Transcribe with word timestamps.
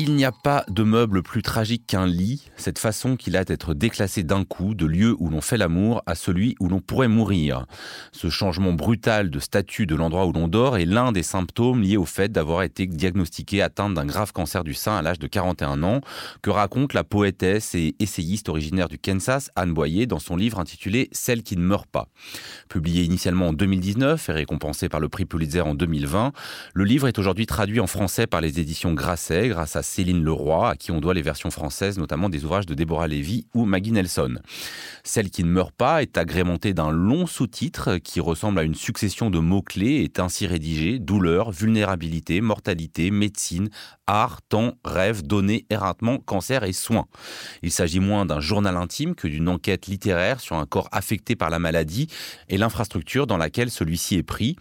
Il 0.00 0.14
n'y 0.14 0.24
a 0.24 0.30
pas 0.30 0.64
de 0.68 0.84
meuble 0.84 1.24
plus 1.24 1.42
tragique 1.42 1.84
qu'un 1.88 2.06
lit, 2.06 2.48
cette 2.56 2.78
façon 2.78 3.16
qu'il 3.16 3.36
a 3.36 3.44
d'être 3.44 3.74
déclassé 3.74 4.22
d'un 4.22 4.44
coup 4.44 4.76
de 4.76 4.86
lieu 4.86 5.16
où 5.18 5.28
l'on 5.28 5.40
fait 5.40 5.56
l'amour 5.56 6.04
à 6.06 6.14
celui 6.14 6.54
où 6.60 6.68
l'on 6.68 6.78
pourrait 6.78 7.08
mourir. 7.08 7.66
Ce 8.12 8.30
changement 8.30 8.72
brutal 8.72 9.28
de 9.28 9.40
statut 9.40 9.86
de 9.86 9.96
l'endroit 9.96 10.26
où 10.26 10.32
l'on 10.32 10.46
dort 10.46 10.76
est 10.76 10.84
l'un 10.84 11.10
des 11.10 11.24
symptômes 11.24 11.82
liés 11.82 11.96
au 11.96 12.04
fait 12.04 12.30
d'avoir 12.30 12.62
été 12.62 12.86
diagnostiqué 12.86 13.60
atteinte 13.60 13.94
d'un 13.94 14.06
grave 14.06 14.32
cancer 14.32 14.62
du 14.62 14.72
sein 14.72 14.96
à 14.96 15.02
l'âge 15.02 15.18
de 15.18 15.26
41 15.26 15.82
ans, 15.82 16.00
que 16.42 16.50
raconte 16.50 16.94
la 16.94 17.02
poétesse 17.02 17.74
et 17.74 17.96
essayiste 17.98 18.48
originaire 18.48 18.88
du 18.88 18.98
Kansas, 18.98 19.50
Anne 19.56 19.74
Boyer, 19.74 20.06
dans 20.06 20.20
son 20.20 20.36
livre 20.36 20.60
intitulé 20.60 21.08
Celle 21.10 21.42
qui 21.42 21.56
ne 21.56 21.62
meurt 21.62 21.88
pas. 21.90 22.06
Publié 22.68 23.02
initialement 23.02 23.48
en 23.48 23.52
2019 23.52 24.28
et 24.28 24.32
récompensé 24.32 24.88
par 24.88 25.00
le 25.00 25.08
prix 25.08 25.24
Pulitzer 25.24 25.62
en 25.62 25.74
2020, 25.74 26.30
le 26.74 26.84
livre 26.84 27.08
est 27.08 27.18
aujourd'hui 27.18 27.46
traduit 27.46 27.80
en 27.80 27.88
français 27.88 28.28
par 28.28 28.40
les 28.40 28.60
éditions 28.60 28.94
Grasset 28.94 29.48
grâce 29.48 29.74
à 29.74 29.82
Céline 29.88 30.22
Leroy, 30.22 30.70
à 30.70 30.76
qui 30.76 30.90
on 30.92 31.00
doit 31.00 31.14
les 31.14 31.22
versions 31.22 31.50
françaises, 31.50 31.98
notamment 31.98 32.28
des 32.28 32.44
ouvrages 32.44 32.66
de 32.66 32.74
Déborah 32.74 33.08
Lévy 33.08 33.46
ou 33.54 33.64
Maggie 33.64 33.92
Nelson. 33.92 34.36
Celle 35.02 35.30
qui 35.30 35.42
ne 35.42 35.48
meurt 35.48 35.72
pas 35.72 36.02
est 36.02 36.18
agrémentée 36.18 36.74
d'un 36.74 36.90
long 36.90 37.26
sous-titre 37.26 37.96
qui 37.96 38.20
ressemble 38.20 38.58
à 38.58 38.62
une 38.62 38.74
succession 38.74 39.30
de 39.30 39.38
mots-clés 39.38 39.86
et 39.86 40.04
est 40.04 40.20
ainsi 40.20 40.46
rédigé 40.46 40.98
douleur, 40.98 41.50
vulnérabilité, 41.50 42.40
mortalité, 42.40 43.10
médecine, 43.10 43.70
art, 44.06 44.42
temps, 44.42 44.74
rêve, 44.84 45.22
données, 45.22 45.66
éreintement, 45.70 46.18
cancer 46.18 46.64
et 46.64 46.72
soins. 46.72 47.06
Il 47.62 47.70
s'agit 47.70 48.00
moins 48.00 48.26
d'un 48.26 48.40
journal 48.40 48.76
intime 48.76 49.14
que 49.14 49.26
d'une 49.26 49.48
enquête 49.48 49.86
littéraire 49.86 50.40
sur 50.40 50.56
un 50.56 50.66
corps 50.66 50.88
affecté 50.92 51.34
par 51.34 51.50
la 51.50 51.58
maladie 51.58 52.08
et 52.48 52.58
l'infrastructure 52.58 53.26
dans 53.26 53.38
laquelle 53.38 53.70
celui-ci 53.70 54.16
est 54.16 54.22
pris 54.22 54.56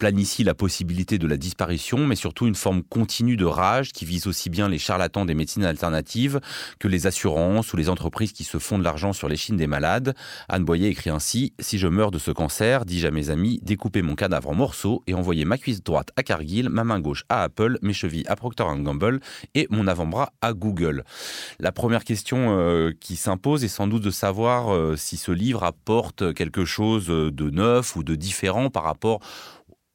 planifie 0.00 0.44
la 0.44 0.54
possibilité 0.54 1.18
de 1.18 1.26
la 1.26 1.36
disparition, 1.36 2.06
mais 2.06 2.16
surtout 2.16 2.46
une 2.46 2.54
forme 2.54 2.82
continue 2.82 3.36
de 3.36 3.44
rage 3.44 3.92
qui 3.92 4.06
vise 4.06 4.26
aussi 4.26 4.48
bien 4.48 4.66
les 4.66 4.78
charlatans 4.78 5.26
des 5.26 5.34
médecines 5.34 5.64
alternatives 5.64 6.40
que 6.78 6.88
les 6.88 7.06
assurances 7.06 7.72
ou 7.74 7.76
les 7.76 7.90
entreprises 7.90 8.32
qui 8.32 8.44
se 8.44 8.58
font 8.58 8.78
de 8.78 8.82
l'argent 8.82 9.12
sur 9.12 9.28
les 9.28 9.36
chines 9.36 9.58
des 9.58 9.66
malades. 9.66 10.14
Anne 10.48 10.64
Boyer 10.64 10.88
écrit 10.88 11.10
ainsi 11.10 11.52
Si 11.60 11.78
je 11.78 11.86
meurs 11.86 12.10
de 12.10 12.18
ce 12.18 12.30
cancer, 12.30 12.86
dis-je 12.86 13.06
à 13.06 13.10
mes 13.10 13.28
amis, 13.28 13.60
découpez 13.62 14.00
mon 14.00 14.14
cadavre 14.14 14.48
en 14.48 14.54
morceaux 14.54 15.02
et 15.06 15.12
envoyez 15.12 15.44
ma 15.44 15.58
cuisse 15.58 15.84
droite 15.84 16.08
à 16.16 16.22
Cargill, 16.22 16.70
ma 16.70 16.82
main 16.82 16.98
gauche 16.98 17.24
à 17.28 17.42
Apple, 17.42 17.78
mes 17.82 17.92
chevilles 17.92 18.26
à 18.26 18.36
Procter 18.36 18.64
Gamble 18.78 19.20
et 19.54 19.66
mon 19.68 19.86
avant-bras 19.86 20.32
à 20.40 20.54
Google. 20.54 21.04
La 21.58 21.72
première 21.72 22.04
question 22.04 22.58
euh, 22.58 22.92
qui 22.98 23.16
s'impose 23.16 23.64
est 23.64 23.68
sans 23.68 23.86
doute 23.86 24.02
de 24.02 24.10
savoir 24.10 24.72
euh, 24.72 24.96
si 24.96 25.18
ce 25.18 25.30
livre 25.30 25.62
apporte 25.62 26.32
quelque 26.32 26.64
chose 26.64 27.08
de 27.08 27.50
neuf 27.50 27.96
ou 27.96 28.02
de 28.02 28.14
différent 28.14 28.70
par 28.70 28.84
rapport 28.84 29.20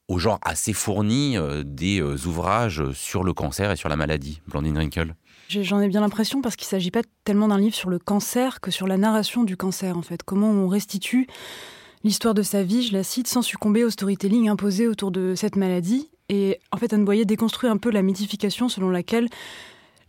au 0.07 0.19
genre 0.19 0.39
assez 0.43 0.73
fourni 0.73 1.37
euh, 1.37 1.63
des 1.65 1.99
euh, 2.01 2.15
ouvrages 2.27 2.91
sur 2.93 3.23
le 3.23 3.33
cancer 3.33 3.71
et 3.71 3.75
sur 3.75 3.89
la 3.89 3.95
maladie, 3.95 4.41
Blandine 4.47 4.77
Rinkel 4.77 5.15
J'en 5.49 5.79
ai 5.79 5.87
bien 5.87 6.01
l'impression 6.01 6.41
parce 6.41 6.55
qu'il 6.55 6.65
ne 6.65 6.69
s'agit 6.69 6.91
pas 6.91 7.01
tellement 7.23 7.47
d'un 7.47 7.59
livre 7.59 7.75
sur 7.75 7.89
le 7.89 7.99
cancer 7.99 8.61
que 8.61 8.71
sur 8.71 8.87
la 8.87 8.97
narration 8.97 9.43
du 9.43 9.55
cancer 9.55 9.97
en 9.97 10.01
fait. 10.01 10.23
Comment 10.23 10.49
on 10.49 10.67
restitue 10.67 11.27
l'histoire 12.03 12.33
de 12.33 12.43
sa 12.43 12.63
vie, 12.63 12.83
je 12.83 12.93
la 12.93 13.03
cite, 13.03 13.27
sans 13.27 13.41
succomber 13.41 13.83
au 13.83 13.89
storytelling 13.89 14.49
imposé 14.49 14.87
autour 14.87 15.11
de 15.11 15.33
cette 15.35 15.55
maladie. 15.55 16.09
Et 16.29 16.59
en 16.71 16.77
fait, 16.77 16.93
Anne 16.93 17.05
Boyer 17.05 17.25
déconstruit 17.25 17.69
un 17.69 17.77
peu 17.77 17.91
la 17.91 18.01
mythification 18.01 18.69
selon 18.69 18.89
laquelle 18.89 19.27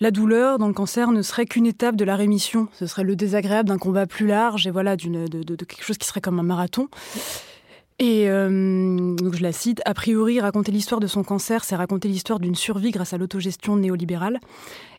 la 0.00 0.10
douleur 0.10 0.58
dans 0.58 0.68
le 0.68 0.74
cancer 0.74 1.10
ne 1.10 1.22
serait 1.22 1.46
qu'une 1.46 1.66
étape 1.66 1.96
de 1.96 2.04
la 2.04 2.16
rémission. 2.16 2.68
Ce 2.74 2.86
serait 2.86 3.02
le 3.02 3.16
désagréable 3.16 3.68
d'un 3.70 3.78
combat 3.78 4.06
plus 4.06 4.26
large 4.26 4.66
et 4.66 4.70
voilà, 4.70 4.96
de, 4.96 5.26
de, 5.26 5.64
quelque 5.64 5.84
chose 5.84 5.96
qui 5.96 6.06
serait 6.06 6.20
comme 6.20 6.38
un 6.38 6.42
marathon. 6.42 6.88
Et 7.98 8.28
euh, 8.28 9.14
donc 9.14 9.34
je 9.34 9.42
la 9.42 9.52
cite, 9.52 9.80
a 9.86 9.94
priori, 9.94 10.38
raconter 10.40 10.70
l'histoire 10.70 11.00
de 11.00 11.06
son 11.06 11.24
cancer, 11.24 11.64
c'est 11.64 11.76
raconter 11.76 12.08
l'histoire 12.08 12.40
d'une 12.40 12.54
survie 12.54 12.90
grâce 12.90 13.14
à 13.14 13.18
l'autogestion 13.18 13.76
néolibérale. 13.76 14.38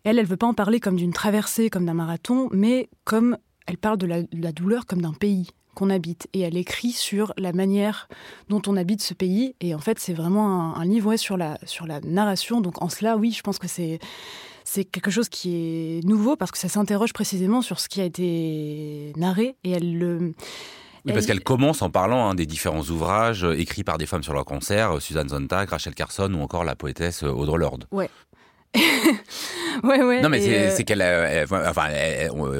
Elle, 0.03 0.17
elle 0.17 0.25
veut 0.25 0.37
pas 0.37 0.47
en 0.47 0.55
parler 0.55 0.79
comme 0.79 0.95
d'une 0.95 1.13
traversée, 1.13 1.69
comme 1.69 1.85
d'un 1.85 1.93
marathon, 1.93 2.49
mais 2.51 2.89
comme 3.03 3.37
elle 3.67 3.77
parle 3.77 3.97
de 3.97 4.07
la, 4.07 4.51
douleur 4.51 4.85
comme 4.87 5.01
d'un 5.01 5.13
pays 5.13 5.49
qu'on 5.75 5.91
habite. 5.91 6.27
Et 6.33 6.39
elle 6.39 6.57
écrit 6.57 6.91
sur 6.91 7.33
la 7.37 7.53
manière 7.53 8.07
dont 8.49 8.61
on 8.65 8.75
habite 8.75 9.01
ce 9.01 9.13
pays. 9.13 9.53
Et 9.61 9.75
en 9.75 9.79
fait, 9.79 9.99
c'est 9.99 10.13
vraiment 10.13 10.75
un, 10.75 10.85
livre 10.85 11.15
sur, 11.17 11.37
la, 11.37 11.59
sur 11.65 11.85
la 11.85 11.99
narration. 12.01 12.61
Donc 12.61 12.81
en 12.81 12.89
cela, 12.89 13.15
oui, 13.15 13.31
je 13.31 13.41
pense 13.43 13.59
que 13.59 13.67
c'est 13.67 13.99
c'est 14.69 14.83
quelque 14.83 15.11
chose 15.11 15.29
qui 15.29 15.55
est 15.55 16.05
nouveau 16.05 16.35
parce 16.35 16.51
que 16.51 16.57
ça 16.57 16.67
s'interroge 16.67 17.13
précisément 17.13 17.61
sur 17.61 17.79
ce 17.79 17.87
qui 17.87 18.01
a 18.01 18.03
été 18.03 19.13
narré 19.15 19.55
et 19.63 19.71
elle 19.71 19.97
le 19.97 20.33
oui, 21.07 21.13
parce 21.13 21.25
qu'elle 21.25 21.43
commence 21.43 21.81
en 21.81 21.89
parlant 21.89 22.29
hein, 22.29 22.35
des 22.35 22.45
différents 22.45 22.83
ouvrages 22.83 23.43
euh, 23.43 23.57
écrits 23.57 23.83
par 23.83 23.97
des 23.97 24.05
femmes 24.05 24.23
sur 24.23 24.33
leur 24.33 24.45
cancer, 24.45 24.97
euh, 24.97 24.99
Suzanne 24.99 25.29
Sontag, 25.29 25.69
Rachel 25.69 25.95
Carson 25.95 26.33
ou 26.33 26.41
encore 26.41 26.63
la 26.63 26.75
poétesse 26.75 27.23
euh, 27.23 27.29
Audre 27.29 27.57
Lorde. 27.57 27.85
Ouais. 27.91 28.09
ouais, 29.83 30.03
ouais. 30.03 30.21
Non, 30.21 30.29
mais 30.29 30.41
c'est 30.41 30.81
euh, 30.81 30.83
qu'elle, 30.83 31.47
enfin, 31.69 31.89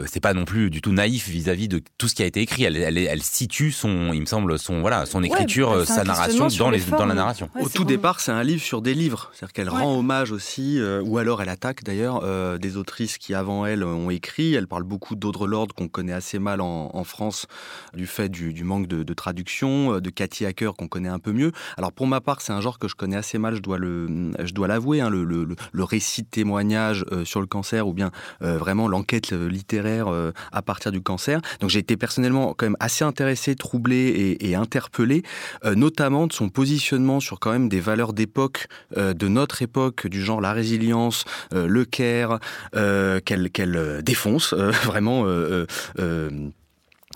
c'est 0.06 0.20
pas 0.20 0.34
non 0.34 0.46
plus 0.46 0.70
du 0.70 0.82
tout 0.82 0.92
naïf 0.92 1.28
vis-à-vis 1.28 1.68
de 1.68 1.82
tout 1.98 2.08
ce 2.08 2.16
qui 2.16 2.24
a 2.24 2.26
été 2.26 2.42
écrit. 2.42 2.64
Elle, 2.64 2.78
elle, 2.78 3.24
situe 3.24 3.72
son, 3.72 4.14
il 4.14 4.22
me 4.22 4.26
semble, 4.26 4.58
son 4.60 4.82
voilà, 4.82 5.06
son 5.06 5.24
écriture, 5.24 5.86
sa 5.86 6.04
narration 6.04 6.48
dans 6.48 6.70
les, 6.70 6.80
dans 6.80 7.06
la 7.06 7.14
narration. 7.14 7.50
Au 7.60 7.70
tout 7.70 7.86
départ, 7.86 8.20
c'est 8.20 8.32
un 8.32 8.44
livre 8.44 8.62
sur 8.62 8.82
des 8.82 8.94
livres, 8.94 9.32
c'est-à-dire 9.34 9.54
qu'elle 9.54 9.70
rend 9.70 9.98
hommage 9.98 10.32
aussi, 10.32 10.80
euh, 10.80 11.02
ou 11.04 11.18
alors 11.18 11.42
elle 11.42 11.50
attaque 11.50 11.84
d'ailleurs 11.84 12.22
euh, 12.24 12.58
des 12.58 12.78
autrices 12.78 13.18
qui 13.18 13.34
avant 13.34 13.66
elle 13.66 13.84
ont 13.84 14.10
écrit. 14.10 14.54
Elle 14.54 14.68
parle 14.68 14.84
beaucoup 14.84 15.16
d'Audre 15.16 15.48
Lorde 15.48 15.74
qu'on 15.74 15.88
connaît 15.88 16.14
assez 16.14 16.40
mal 16.40 16.62
en, 16.62 16.92
en, 16.94 17.04
France 17.04 17.48
du 17.94 18.06
fait 18.06 18.30
du, 18.30 18.54
du 18.54 18.64
manque 18.64 18.88
de, 18.88 19.04
de, 19.04 19.14
traduction, 19.14 20.00
de 20.00 20.10
Cathy 20.10 20.46
Hacker 20.46 20.74
qu'on 20.76 20.88
connaît 20.88 21.10
un 21.10 21.20
peu 21.20 21.32
mieux. 21.32 21.52
Alors 21.78 21.92
pour 21.92 22.08
ma 22.08 22.22
part, 22.22 22.42
c'est 22.42 22.54
un 22.54 22.62
genre 22.62 22.80
que 22.80 22.88
je 22.88 22.96
connais 22.96 23.16
assez 23.16 23.38
mal, 23.38 23.56
je 23.56 23.62
dois 23.62 23.78
le, 23.78 24.32
je 24.44 24.54
dois 24.54 24.68
l'avouer, 24.68 25.02
hein, 25.02 25.10
le, 25.10 25.24
le, 25.24 25.48
le 25.72 25.84
récit 25.84 26.07
de 26.16 26.28
témoignages 26.30 27.06
euh, 27.12 27.26
sur 27.26 27.42
le 27.42 27.48
cancer 27.48 27.88
ou 27.88 27.94
bien 27.94 28.12
euh, 28.42 28.58
vraiment 28.58 28.88
l'enquête 28.88 29.34
euh, 29.34 29.48
littéraire 29.48 30.08
à 30.52 30.62
partir 30.62 30.92
du 30.92 31.02
cancer. 31.02 31.42
Donc 31.60 31.70
j'ai 31.70 31.80
été 31.80 31.98
personnellement 31.98 32.54
quand 32.56 32.66
même 32.66 32.78
assez 32.80 33.04
intéressé, 33.04 33.56
troublé 33.56 34.38
et, 34.40 34.56
interpellé, 34.56 35.24
notamment 35.64 36.28
de 36.28 36.34
son 36.34 36.50
positionnement 36.50 37.20
sur 37.20 37.40
quand 37.40 37.52
même 37.52 37.70
des 37.70 37.80
valeurs 37.80 38.14
d'époque, 38.14 38.68
de 38.96 39.28
notre 39.28 39.62
époque, 39.62 40.08
du 40.08 40.24
genre 40.24 40.42
la 40.42 40.54
résilience, 40.54 41.26
le 41.52 41.86
care, 41.86 42.40
qu'elle 42.74 44.02
défonce 44.04 44.54
vraiment 44.86 45.26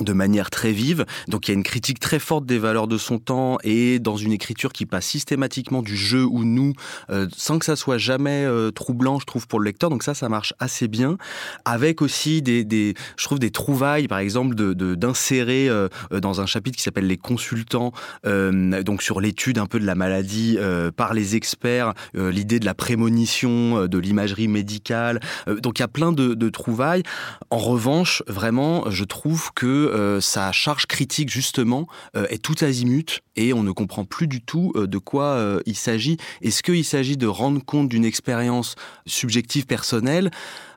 de 0.03 0.13
manière 0.13 0.49
très 0.49 0.71
vive. 0.71 1.05
Donc 1.27 1.47
il 1.47 1.51
y 1.51 1.53
a 1.53 1.55
une 1.55 1.63
critique 1.63 1.99
très 1.99 2.19
forte 2.19 2.45
des 2.45 2.57
valeurs 2.57 2.87
de 2.87 2.97
son 2.97 3.19
temps 3.19 3.57
et 3.63 3.99
dans 3.99 4.17
une 4.17 4.31
écriture 4.31 4.73
qui 4.73 4.85
passe 4.85 5.05
systématiquement 5.05 5.81
du 5.81 5.95
jeu 5.95 6.23
ou 6.23 6.43
nous, 6.43 6.73
euh, 7.09 7.27
sans 7.35 7.59
que 7.59 7.65
ça 7.65 7.75
soit 7.75 7.97
jamais 7.97 8.45
euh, 8.45 8.71
troublant, 8.71 9.19
je 9.19 9.25
trouve, 9.25 9.47
pour 9.47 9.59
le 9.59 9.65
lecteur. 9.65 9.89
Donc 9.89 10.03
ça, 10.03 10.13
ça 10.13 10.29
marche 10.29 10.53
assez 10.59 10.87
bien. 10.87 11.17
Avec 11.65 12.01
aussi 12.01 12.41
des, 12.41 12.93
je 13.17 13.23
trouve, 13.23 13.39
des 13.39 13.51
trouvailles, 13.51 14.07
par 14.07 14.19
exemple, 14.19 14.55
de 14.55 14.71
d'insérer 14.95 15.69
euh, 15.69 15.87
dans 16.11 16.41
un 16.41 16.45
chapitre 16.45 16.77
qui 16.77 16.83
s'appelle 16.83 17.07
les 17.07 17.17
consultants, 17.17 17.91
donc 18.23 19.01
sur 19.01 19.21
l'étude 19.21 19.57
un 19.57 19.65
peu 19.65 19.79
de 19.79 19.85
la 19.85 19.95
maladie 19.95 20.57
par 20.95 21.13
les 21.13 21.35
experts, 21.35 21.93
l'idée 22.13 22.59
de 22.59 22.65
la 22.65 22.73
prémonition, 22.73 23.87
de 23.87 23.97
l'imagerie 23.97 24.47
médicale. 24.47 25.19
donc 25.47 25.79
il 25.79 25.81
y 25.81 25.85
a 25.85 25.87
plein 25.87 26.11
de, 26.11 26.33
de 26.33 26.49
trouvailles. 26.49 27.03
En 27.49 27.57
revanche, 27.57 28.23
vraiment, 28.27 28.89
je 28.89 29.03
trouve 29.03 29.51
que 29.53 29.90
euh, 29.91 30.21
sa 30.21 30.51
charge 30.51 30.85
critique 30.85 31.29
justement 31.29 31.87
euh, 32.15 32.25
est 32.29 32.41
tout 32.41 32.55
azimut 32.61 33.21
et 33.35 33.53
on 33.53 33.63
ne 33.63 33.71
comprend 33.71 34.05
plus 34.05 34.27
du 34.27 34.41
tout 34.41 34.71
euh, 34.75 34.87
de 34.87 34.97
quoi 34.97 35.61
il 35.65 35.75
s'agit. 35.75 36.17
Est-ce 36.41 36.63
qu'il 36.63 36.85
s'agit 36.85 37.17
de 37.17 37.27
rendre 37.27 37.63
compte 37.63 37.89
d'une 37.89 38.05
expérience 38.05 38.75
subjective 39.05 39.65
personnelle? 39.65 40.31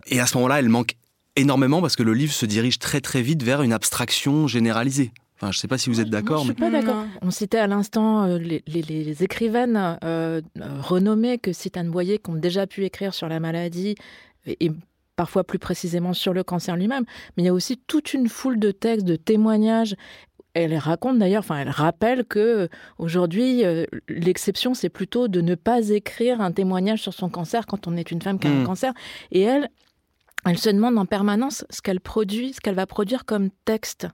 Et 0.06 0.20
à 0.20 0.26
ce 0.26 0.36
moment-là, 0.36 0.58
elle 0.58 0.68
manque 0.68 0.96
énormément 1.36 1.80
parce 1.80 1.96
que 1.96 2.02
le 2.02 2.14
livre 2.14 2.32
se 2.32 2.46
dirige 2.46 2.78
très 2.78 3.00
très 3.00 3.22
vite 3.22 3.42
vers 3.42 3.62
une 3.62 3.72
abstraction 3.72 4.46
généralisée. 4.46 5.12
Enfin, 5.36 5.50
je 5.50 5.58
ne 5.58 5.60
sais 5.60 5.68
pas 5.68 5.78
si 5.78 5.90
vous 5.90 6.00
êtes 6.00 6.10
d'accord. 6.10 6.40
Je 6.40 6.44
suis 6.44 6.54
pas 6.54 6.70
d'accord. 6.70 7.04
On 7.22 7.30
citait 7.30 7.58
à 7.58 7.66
l'instant 7.66 8.26
les, 8.26 9.22
écrivaines 9.22 9.98
renommées 10.80 11.38
que 11.38 11.52
cite 11.52 11.76
Anne 11.76 11.90
Boyer 11.90 12.18
qui 12.18 12.30
ont 12.30 12.36
déjà 12.36 12.66
pu 12.66 12.84
écrire 12.84 13.14
sur 13.14 13.28
la 13.28 13.40
maladie 13.40 13.96
et 14.46 14.70
parfois 15.16 15.44
plus 15.44 15.58
précisément 15.58 16.12
sur 16.12 16.32
le 16.32 16.42
cancer 16.42 16.76
lui-même, 16.76 17.04
mais 17.36 17.42
il 17.42 17.46
y 17.46 17.48
a 17.48 17.54
aussi 17.54 17.78
toute 17.86 18.14
une 18.14 18.28
foule 18.28 18.58
de 18.58 18.70
textes, 18.70 19.06
de 19.06 19.16
témoignages. 19.16 19.96
Elle 20.54 20.76
raconte 20.76 21.18
d'ailleurs, 21.18 21.40
enfin, 21.40 21.58
elle 21.58 21.70
rappelle 21.70 22.24
que 22.24 22.38
euh, 22.38 22.68
aujourd'hui, 22.98 23.64
euh, 23.64 23.86
l'exception, 24.08 24.72
c'est 24.74 24.88
plutôt 24.88 25.26
de 25.26 25.40
ne 25.40 25.56
pas 25.56 25.88
écrire 25.88 26.40
un 26.40 26.52
témoignage 26.52 27.02
sur 27.02 27.12
son 27.12 27.28
cancer 27.28 27.66
quand 27.66 27.88
on 27.88 27.96
est 27.96 28.12
une 28.12 28.22
femme 28.22 28.38
qui 28.38 28.46
a 28.46 28.50
un 28.50 28.62
hmm. 28.62 28.66
cancer. 28.66 28.92
Et 29.32 29.40
elle, 29.40 29.68
elle 30.46 30.58
se 30.58 30.68
demande 30.68 30.98
en 30.98 31.06
permanence 31.06 31.64
ce 31.70 31.80
qu'elle 31.80 32.00
produit, 32.00 32.52
ce 32.52 32.60
qu'elle 32.60 32.74
va 32.74 32.86
produire 32.86 33.24
comme 33.24 33.50
texte. 33.64 34.06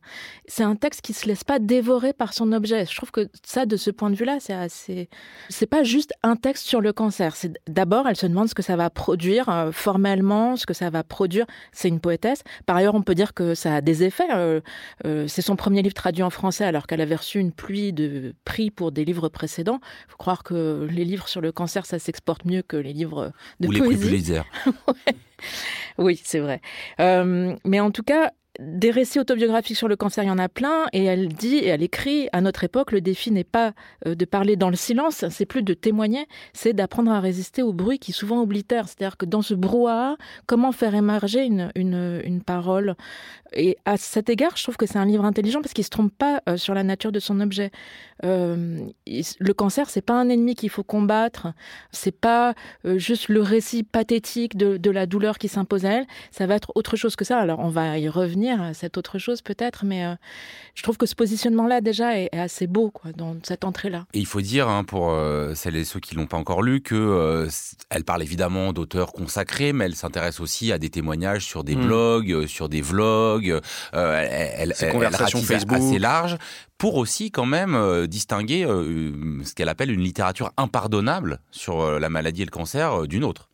C'est 0.46 0.62
un 0.62 0.76
texte 0.76 1.02
qui 1.02 1.12
se 1.12 1.26
laisse 1.26 1.44
pas 1.44 1.58
dévorer 1.58 2.12
par 2.12 2.32
son 2.32 2.52
objet. 2.52 2.86
Je 2.86 2.94
trouve 2.94 3.10
que 3.10 3.28
ça, 3.44 3.66
de 3.66 3.76
ce 3.76 3.90
point 3.90 4.10
de 4.10 4.14
vue-là, 4.14 4.38
c'est 4.40 4.52
assez. 4.52 5.08
C'est 5.48 5.66
pas 5.66 5.82
juste 5.82 6.12
un 6.22 6.36
texte 6.36 6.66
sur 6.66 6.80
le 6.80 6.92
cancer. 6.92 7.34
C'est 7.34 7.52
d'abord, 7.68 8.06
elle 8.08 8.16
se 8.16 8.26
demande 8.26 8.48
ce 8.48 8.54
que 8.54 8.62
ça 8.62 8.76
va 8.76 8.90
produire 8.90 9.48
euh, 9.48 9.72
formellement, 9.72 10.56
ce 10.56 10.66
que 10.66 10.74
ça 10.74 10.88
va 10.90 11.02
produire. 11.02 11.46
C'est 11.72 11.88
une 11.88 12.00
poétesse. 12.00 12.42
Par 12.66 12.76
ailleurs, 12.76 12.94
on 12.94 13.02
peut 13.02 13.14
dire 13.14 13.34
que 13.34 13.54
ça 13.54 13.76
a 13.76 13.80
des 13.80 14.04
effets. 14.04 14.28
Euh, 14.32 14.60
euh, 15.06 15.26
c'est 15.26 15.42
son 15.42 15.56
premier 15.56 15.82
livre 15.82 15.94
traduit 15.94 16.22
en 16.22 16.30
français, 16.30 16.64
alors 16.64 16.86
qu'elle 16.86 17.00
avait 17.00 17.16
reçu 17.16 17.40
une 17.40 17.52
pluie 17.52 17.92
de 17.92 18.34
prix 18.44 18.70
pour 18.70 18.92
des 18.92 19.04
livres 19.04 19.28
précédents. 19.28 19.80
Faut 20.08 20.16
croire 20.16 20.44
que 20.44 20.86
les 20.90 21.04
livres 21.04 21.28
sur 21.28 21.40
le 21.40 21.50
cancer, 21.50 21.86
ça 21.86 21.98
s'exporte 21.98 22.44
mieux 22.44 22.62
que 22.62 22.76
les 22.76 22.92
livres 22.92 23.32
de 23.58 23.66
Ou 23.66 23.72
poésie. 23.72 23.90
les 23.90 23.96
prix 23.96 24.06
Pulitzer. 24.06 24.42
ouais. 24.88 25.16
Oui, 25.98 26.20
c'est 26.24 26.40
vrai. 26.40 26.60
Euh, 27.00 27.56
mais 27.64 27.80
en 27.80 27.90
tout 27.90 28.02
cas, 28.02 28.32
des 28.58 28.90
récits 28.90 29.20
autobiographiques 29.20 29.76
sur 29.76 29.88
le 29.88 29.96
cancer, 29.96 30.24
il 30.24 30.26
y 30.26 30.30
en 30.30 30.38
a 30.38 30.48
plein, 30.48 30.86
et 30.92 31.04
elle 31.04 31.28
dit 31.28 31.56
et 31.56 31.68
elle 31.68 31.82
écrit 31.82 32.28
à 32.32 32.40
notre 32.40 32.64
époque, 32.64 32.90
le 32.90 33.00
défi 33.00 33.30
n'est 33.30 33.44
pas 33.44 33.72
euh, 34.06 34.14
de 34.14 34.24
parler 34.24 34.56
dans 34.56 34.70
le 34.70 34.76
silence, 34.76 35.24
c'est 35.30 35.46
plus 35.46 35.62
de 35.62 35.72
témoigner, 35.72 36.26
c'est 36.52 36.72
d'apprendre 36.72 37.12
à 37.12 37.20
résister 37.20 37.62
au 37.62 37.72
bruit 37.72 37.98
qui 37.98 38.12
souvent 38.12 38.42
oblitère. 38.42 38.88
C'est-à-dire 38.88 39.16
que 39.16 39.24
dans 39.24 39.42
ce 39.42 39.54
brouhaha, 39.54 40.16
comment 40.46 40.72
faire 40.72 40.94
émerger 40.94 41.44
une, 41.44 41.70
une, 41.76 42.42
parole? 42.42 42.96
Et 43.52 43.76
à 43.84 43.96
cet 43.96 44.28
égard, 44.28 44.56
je 44.56 44.62
trouve 44.62 44.76
que 44.76 44.86
c'est 44.86 44.98
un 44.98 45.04
livre 45.04 45.24
intelligent 45.24 45.60
parce 45.60 45.72
qu'il 45.72 45.84
se 45.84 45.90
trompe 45.90 46.12
pas 46.16 46.42
euh, 46.48 46.56
sur 46.56 46.74
la 46.74 46.82
nature 46.82 47.12
de 47.12 47.20
son 47.20 47.40
objet. 47.40 47.70
Euh, 48.24 48.80
le 49.06 49.52
cancer, 49.54 49.90
c'est 49.90 50.02
pas 50.02 50.14
un 50.14 50.28
ennemi 50.28 50.54
qu'il 50.54 50.70
faut 50.70 50.82
combattre, 50.82 51.48
c'est 51.92 52.14
pas 52.14 52.54
juste 52.84 53.28
le 53.28 53.40
récit 53.40 53.82
pathétique 53.82 54.56
de, 54.56 54.76
de 54.76 54.90
la 54.90 55.06
douleur 55.06 55.38
qui 55.38 55.48
s'impose 55.48 55.86
à 55.86 55.92
elle, 55.92 56.06
ça 56.30 56.46
va 56.46 56.56
être 56.56 56.72
autre 56.74 56.96
chose 56.96 57.16
que 57.16 57.24
ça. 57.24 57.38
Alors 57.38 57.60
on 57.60 57.68
va 57.68 57.98
y 57.98 58.08
revenir 58.08 58.49
à 58.50 58.74
cette 58.74 58.96
autre 58.98 59.18
chose 59.18 59.42
peut-être, 59.42 59.84
mais 59.84 60.04
euh, 60.04 60.14
je 60.74 60.82
trouve 60.82 60.96
que 60.96 61.06
ce 61.06 61.14
positionnement-là 61.14 61.80
déjà 61.80 62.18
est, 62.18 62.28
est, 62.32 62.38
assez 62.38 62.66
beau 62.66 62.90
quoi, 62.90 63.12
dans 63.12 63.36
cette 63.42 63.64
entrée-là. 63.64 64.06
Et 64.14 64.18
il 64.18 64.26
faut 64.26 64.40
dire 64.40 64.68
hein, 64.68 64.84
pour 64.84 65.10
euh, 65.10 65.54
celles 65.54 65.76
et 65.76 65.84
ceux 65.84 66.00
qui 66.00 66.14
l'ont 66.14 66.26
pas 66.26 66.36
encore 66.36 66.62
lu 66.62 66.80
que 66.80 66.94
euh, 66.94 67.48
elle 67.90 68.04
parle 68.04 68.22
évidemment 68.22 68.72
d'auteurs 68.72 69.12
consacrés, 69.12 69.72
mais 69.72 69.84
elle 69.86 69.96
s'intéresse 69.96 70.40
aussi 70.40 70.72
à 70.72 70.78
des 70.78 70.90
témoignages 70.90 71.44
sur 71.44 71.64
des 71.64 71.76
Mm. 71.76 71.86
blogs, 71.86 72.32
euh, 72.32 72.46
sur 72.46 72.68
des 72.68 72.80
vlogs. 72.82 73.60
euh, 73.94 74.26
elle, 74.30 74.74
Ces 74.74 74.86
elle, 74.86 74.92
conversations 74.92 75.38
ratisse 75.38 75.48
Facebook. 75.56 75.78
assez 75.78 75.98
large 75.98 76.36
pour 76.78 76.96
aussi 76.96 77.30
quand 77.30 77.44
même 77.44 77.74
euh, 77.74 78.06
distinguer 78.06 78.64
euh, 78.64 79.12
ce 79.44 79.54
qu'elle 79.54 79.68
appelle 79.68 79.90
une 79.90 80.00
littérature 80.00 80.50
impardonnable 80.56 81.40
sur 81.50 81.82
euh, 81.82 81.98
la 81.98 82.08
maladie 82.08 82.40
et 82.42 82.46
le 82.46 82.50
cancer 82.50 83.02
euh, 83.02 83.06
d'une 83.06 83.22
autre. 83.24 83.49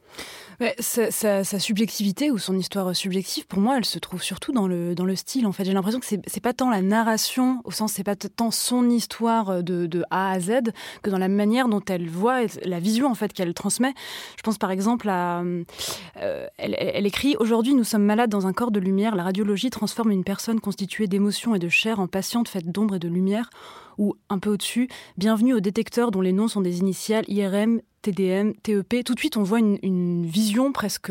Sa, 0.80 1.42
subjectivité 1.44 2.30
ou 2.30 2.38
son 2.38 2.56
histoire 2.56 2.94
subjective, 2.94 3.46
pour 3.46 3.60
moi, 3.60 3.76
elle 3.76 3.84
se 3.84 3.98
trouve 3.98 4.22
surtout 4.22 4.52
dans 4.52 4.66
le, 4.66 4.94
dans 4.94 5.04
le 5.04 5.16
style. 5.16 5.46
En 5.46 5.52
fait, 5.52 5.64
j'ai 5.64 5.72
l'impression 5.72 6.00
que 6.00 6.06
c'est 6.06 6.40
pas 6.40 6.52
tant 6.52 6.70
la 6.70 6.82
narration, 6.82 7.60
au 7.64 7.70
sens 7.70 7.92
c'est 7.92 8.04
pas 8.04 8.16
tant 8.16 8.50
son 8.50 8.88
histoire 8.88 9.62
de, 9.62 9.86
de 9.86 10.04
A 10.10 10.30
à 10.30 10.40
Z, 10.40 10.72
que 11.02 11.10
dans 11.10 11.18
la 11.18 11.28
manière 11.28 11.68
dont 11.68 11.82
elle 11.88 12.08
voit, 12.08 12.40
la 12.64 12.80
vision 12.80 13.10
en 13.10 13.14
fait 13.14 13.32
qu'elle 13.32 13.52
transmet. 13.54 13.92
Je 14.36 14.42
pense 14.42 14.58
par 14.58 14.70
exemple 14.70 15.08
à, 15.08 15.42
euh, 15.42 16.46
elle, 16.58 16.76
elle 16.78 17.06
écrit 17.06 17.36
aujourd'hui 17.38 17.74
nous 17.74 17.84
sommes 17.84 18.04
malades 18.04 18.30
dans 18.30 18.46
un 18.46 18.52
corps 18.52 18.70
de 18.70 18.80
lumière. 18.80 19.14
La 19.14 19.24
radiologie 19.24 19.70
transforme 19.70 20.10
une 20.10 20.24
personne 20.24 20.60
constituée 20.60 21.06
d'émotions 21.06 21.54
et 21.54 21.58
de 21.58 21.68
chair 21.68 22.00
en 22.00 22.06
patiente 22.06 22.48
faite 22.48 22.70
d'ombre 22.70 22.96
et 22.96 22.98
de 22.98 23.08
lumière. 23.08 23.50
Ou 23.98 24.14
un 24.28 24.38
peu 24.38 24.50
au-dessus, 24.50 24.88
bienvenue 25.16 25.54
aux 25.54 25.60
détecteurs 25.60 26.10
dont 26.10 26.20
les 26.20 26.32
noms 26.32 26.48
sont 26.48 26.60
des 26.60 26.80
initiales 26.80 27.24
IRM, 27.28 27.80
TDM, 28.12 28.52
TEP. 28.62 29.04
Tout 29.04 29.14
de 29.14 29.18
suite, 29.18 29.36
on 29.36 29.42
voit 29.42 29.58
une, 29.58 29.78
une, 29.82 30.26
vision 30.26 30.70
presque, 30.70 31.10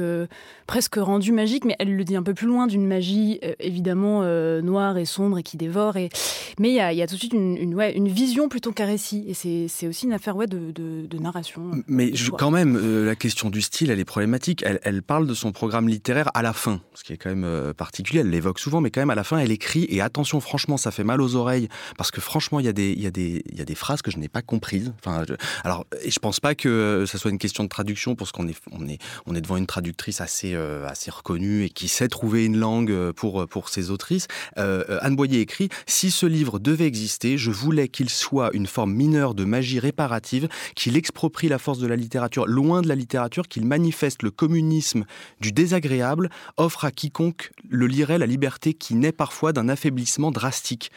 presque 0.65 0.95
rendue 0.95 1.33
magique, 1.33 1.65
mais 1.65 1.75
elle 1.77 1.93
le 1.93 2.03
dit 2.05 2.15
un 2.15 2.23
peu 2.23 2.33
plus 2.33 2.47
loin 2.47 2.67
d'une 2.67 2.87
magie 2.87 3.39
euh, 3.43 3.53
évidemment 3.59 4.21
euh, 4.23 4.61
noire 4.61 4.97
et 4.97 5.03
sombre 5.03 5.39
et 5.39 5.43
qui 5.43 5.57
dévore. 5.57 5.97
Et... 5.97 6.09
Mais 6.57 6.69
il 6.69 6.75
y 6.75 6.79
a, 6.79 6.93
y 6.93 7.01
a, 7.01 7.07
tout 7.07 7.15
de 7.15 7.19
suite 7.19 7.33
une, 7.33 7.57
une, 7.57 7.75
ouais, 7.75 7.93
une 7.95 8.07
vision 8.07 8.47
plutôt 8.47 8.71
qu'un 8.71 8.85
récit. 8.85 9.25
Et 9.27 9.33
c'est 9.67 9.87
aussi 9.87 10.05
une 10.05 10.13
affaire 10.13 10.37
ouais, 10.37 10.47
de, 10.47 10.71
de, 10.71 11.05
de 11.05 11.17
narration. 11.17 11.71
Mais 11.87 12.15
je, 12.15 12.31
quand 12.31 12.51
même, 12.51 12.79
euh, 12.81 13.05
la 13.05 13.15
question 13.15 13.49
du 13.49 13.61
style, 13.61 13.91
elle 13.91 13.99
est 13.99 14.05
problématique. 14.05 14.63
Elle, 14.65 14.79
elle, 14.83 15.03
parle 15.03 15.27
de 15.27 15.33
son 15.33 15.51
programme 15.51 15.89
littéraire 15.89 16.29
à 16.33 16.41
la 16.41 16.53
fin, 16.53 16.79
ce 16.93 17.03
qui 17.03 17.11
est 17.11 17.17
quand 17.17 17.29
même 17.29 17.43
euh, 17.43 17.73
particulier. 17.73 18.21
Elle 18.21 18.29
l'évoque 18.29 18.59
souvent, 18.59 18.79
mais 18.79 18.89
quand 18.89 19.01
même 19.01 19.09
à 19.09 19.15
la 19.15 19.25
fin, 19.25 19.37
elle 19.37 19.51
écrit. 19.51 19.85
Et 19.89 19.99
attention, 19.99 20.39
franchement, 20.39 20.77
ça 20.77 20.91
fait 20.91 21.03
mal 21.03 21.21
aux 21.21 21.35
oreilles 21.35 21.67
parce 21.97 22.11
que 22.11 22.21
franchement, 22.21 22.61
il 22.61 22.65
y 22.65 22.69
a 22.69 22.73
des, 22.73 22.93
il 22.93 23.01
y 23.01 23.07
a 23.07 23.11
des, 23.11 23.43
il 23.51 23.57
y 23.57 23.61
a 23.61 23.65
des 23.65 23.75
phrases 23.75 24.01
que 24.01 24.11
je 24.11 24.17
n'ai 24.17 24.29
pas 24.29 24.41
comprises. 24.41 24.93
Enfin, 24.99 25.25
je, 25.27 25.33
alors, 25.65 25.85
et 26.01 26.11
je 26.11 26.19
pense 26.19 26.39
pas 26.39 26.55
que 26.55 26.84
ça 27.05 27.17
soit 27.17 27.31
une 27.31 27.37
question 27.37 27.63
de 27.63 27.69
traduction, 27.69 28.15
parce 28.15 28.31
qu'on 28.31 28.47
est, 28.47 28.57
on 28.71 28.87
est, 28.87 28.99
on 29.25 29.35
est 29.35 29.41
devant 29.41 29.57
une 29.57 29.65
traductrice 29.65 30.21
assez, 30.21 30.53
euh, 30.53 30.87
assez 30.87 31.11
reconnue 31.11 31.63
et 31.63 31.69
qui 31.69 31.87
sait 31.87 32.07
trouver 32.07 32.45
une 32.45 32.57
langue 32.57 33.11
pour, 33.11 33.47
pour 33.47 33.69
ses 33.69 33.91
autrices. 33.91 34.27
Euh, 34.57 34.99
Anne 35.01 35.15
Boyer 35.15 35.39
écrit 35.39 35.69
Si 35.85 36.11
ce 36.11 36.25
livre 36.25 36.59
devait 36.59 36.85
exister, 36.85 37.37
je 37.37 37.51
voulais 37.51 37.87
qu'il 37.87 38.09
soit 38.09 38.51
une 38.53 38.67
forme 38.67 38.93
mineure 38.93 39.35
de 39.35 39.45
magie 39.45 39.79
réparative, 39.79 40.47
qu'il 40.75 40.97
exproprie 40.97 41.47
la 41.47 41.59
force 41.59 41.79
de 41.79 41.87
la 41.87 41.95
littérature, 41.95 42.47
loin 42.47 42.81
de 42.81 42.87
la 42.87 42.95
littérature, 42.95 43.47
qu'il 43.47 43.65
manifeste 43.65 44.23
le 44.23 44.31
communisme 44.31 45.05
du 45.41 45.51
désagréable, 45.51 46.29
offre 46.57 46.85
à 46.85 46.91
quiconque 46.91 47.51
le 47.69 47.87
lirait 47.87 48.17
la 48.17 48.25
liberté 48.25 48.73
qui 48.73 48.95
naît 48.95 49.11
parfois 49.11 49.53
d'un 49.53 49.69
affaiblissement 49.69 50.31
drastique. 50.31 50.91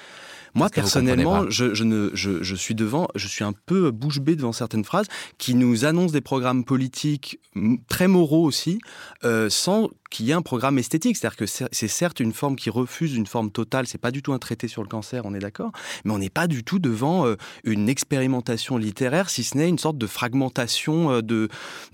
Moi, 0.58 0.68
personnellement, 0.70 1.48
je, 1.48 1.74
je, 1.74 1.84
ne, 1.84 2.10
je, 2.14 2.42
je, 2.42 2.54
suis 2.54 2.74
devant, 2.74 3.08
je 3.14 3.26
suis 3.28 3.44
un 3.44 3.52
peu 3.66 3.90
bouche 3.90 4.20
bée 4.20 4.36
devant 4.36 4.52
certaines 4.52 4.84
phrases 4.84 5.06
qui 5.38 5.54
nous 5.54 5.84
annoncent 5.84 6.12
des 6.12 6.20
programmes 6.20 6.64
politiques 6.64 7.40
très 7.88 8.08
moraux 8.08 8.44
aussi, 8.44 8.78
euh, 9.24 9.48
sans 9.48 9.88
qu'il 10.10 10.26
y 10.26 10.30
ait 10.30 10.34
un 10.34 10.42
programme 10.42 10.78
esthétique. 10.78 11.16
C'est-à-dire 11.16 11.36
que 11.36 11.46
c'est 11.46 11.88
certes 11.88 12.20
une 12.20 12.32
forme 12.32 12.56
qui 12.56 12.70
refuse 12.70 13.14
une 13.14 13.26
forme 13.26 13.50
totale, 13.50 13.86
c'est 13.86 13.98
pas 13.98 14.10
du 14.10 14.22
tout 14.22 14.32
un 14.32 14.38
traité 14.38 14.68
sur 14.68 14.82
le 14.82 14.88
cancer, 14.88 15.22
on 15.24 15.34
est 15.34 15.38
d'accord, 15.38 15.72
mais 16.04 16.12
on 16.12 16.18
n'est 16.18 16.30
pas 16.30 16.46
du 16.46 16.64
tout 16.64 16.78
devant 16.78 17.26
euh, 17.26 17.36
une 17.64 17.88
expérimentation 17.88 18.76
littéraire, 18.76 19.30
si 19.30 19.44
ce 19.44 19.56
n'est 19.56 19.68
une 19.68 19.78
sorte 19.78 19.98
de 19.98 20.06
fragmentation 20.06 21.10
euh, 21.10 21.22
de, 21.22 21.48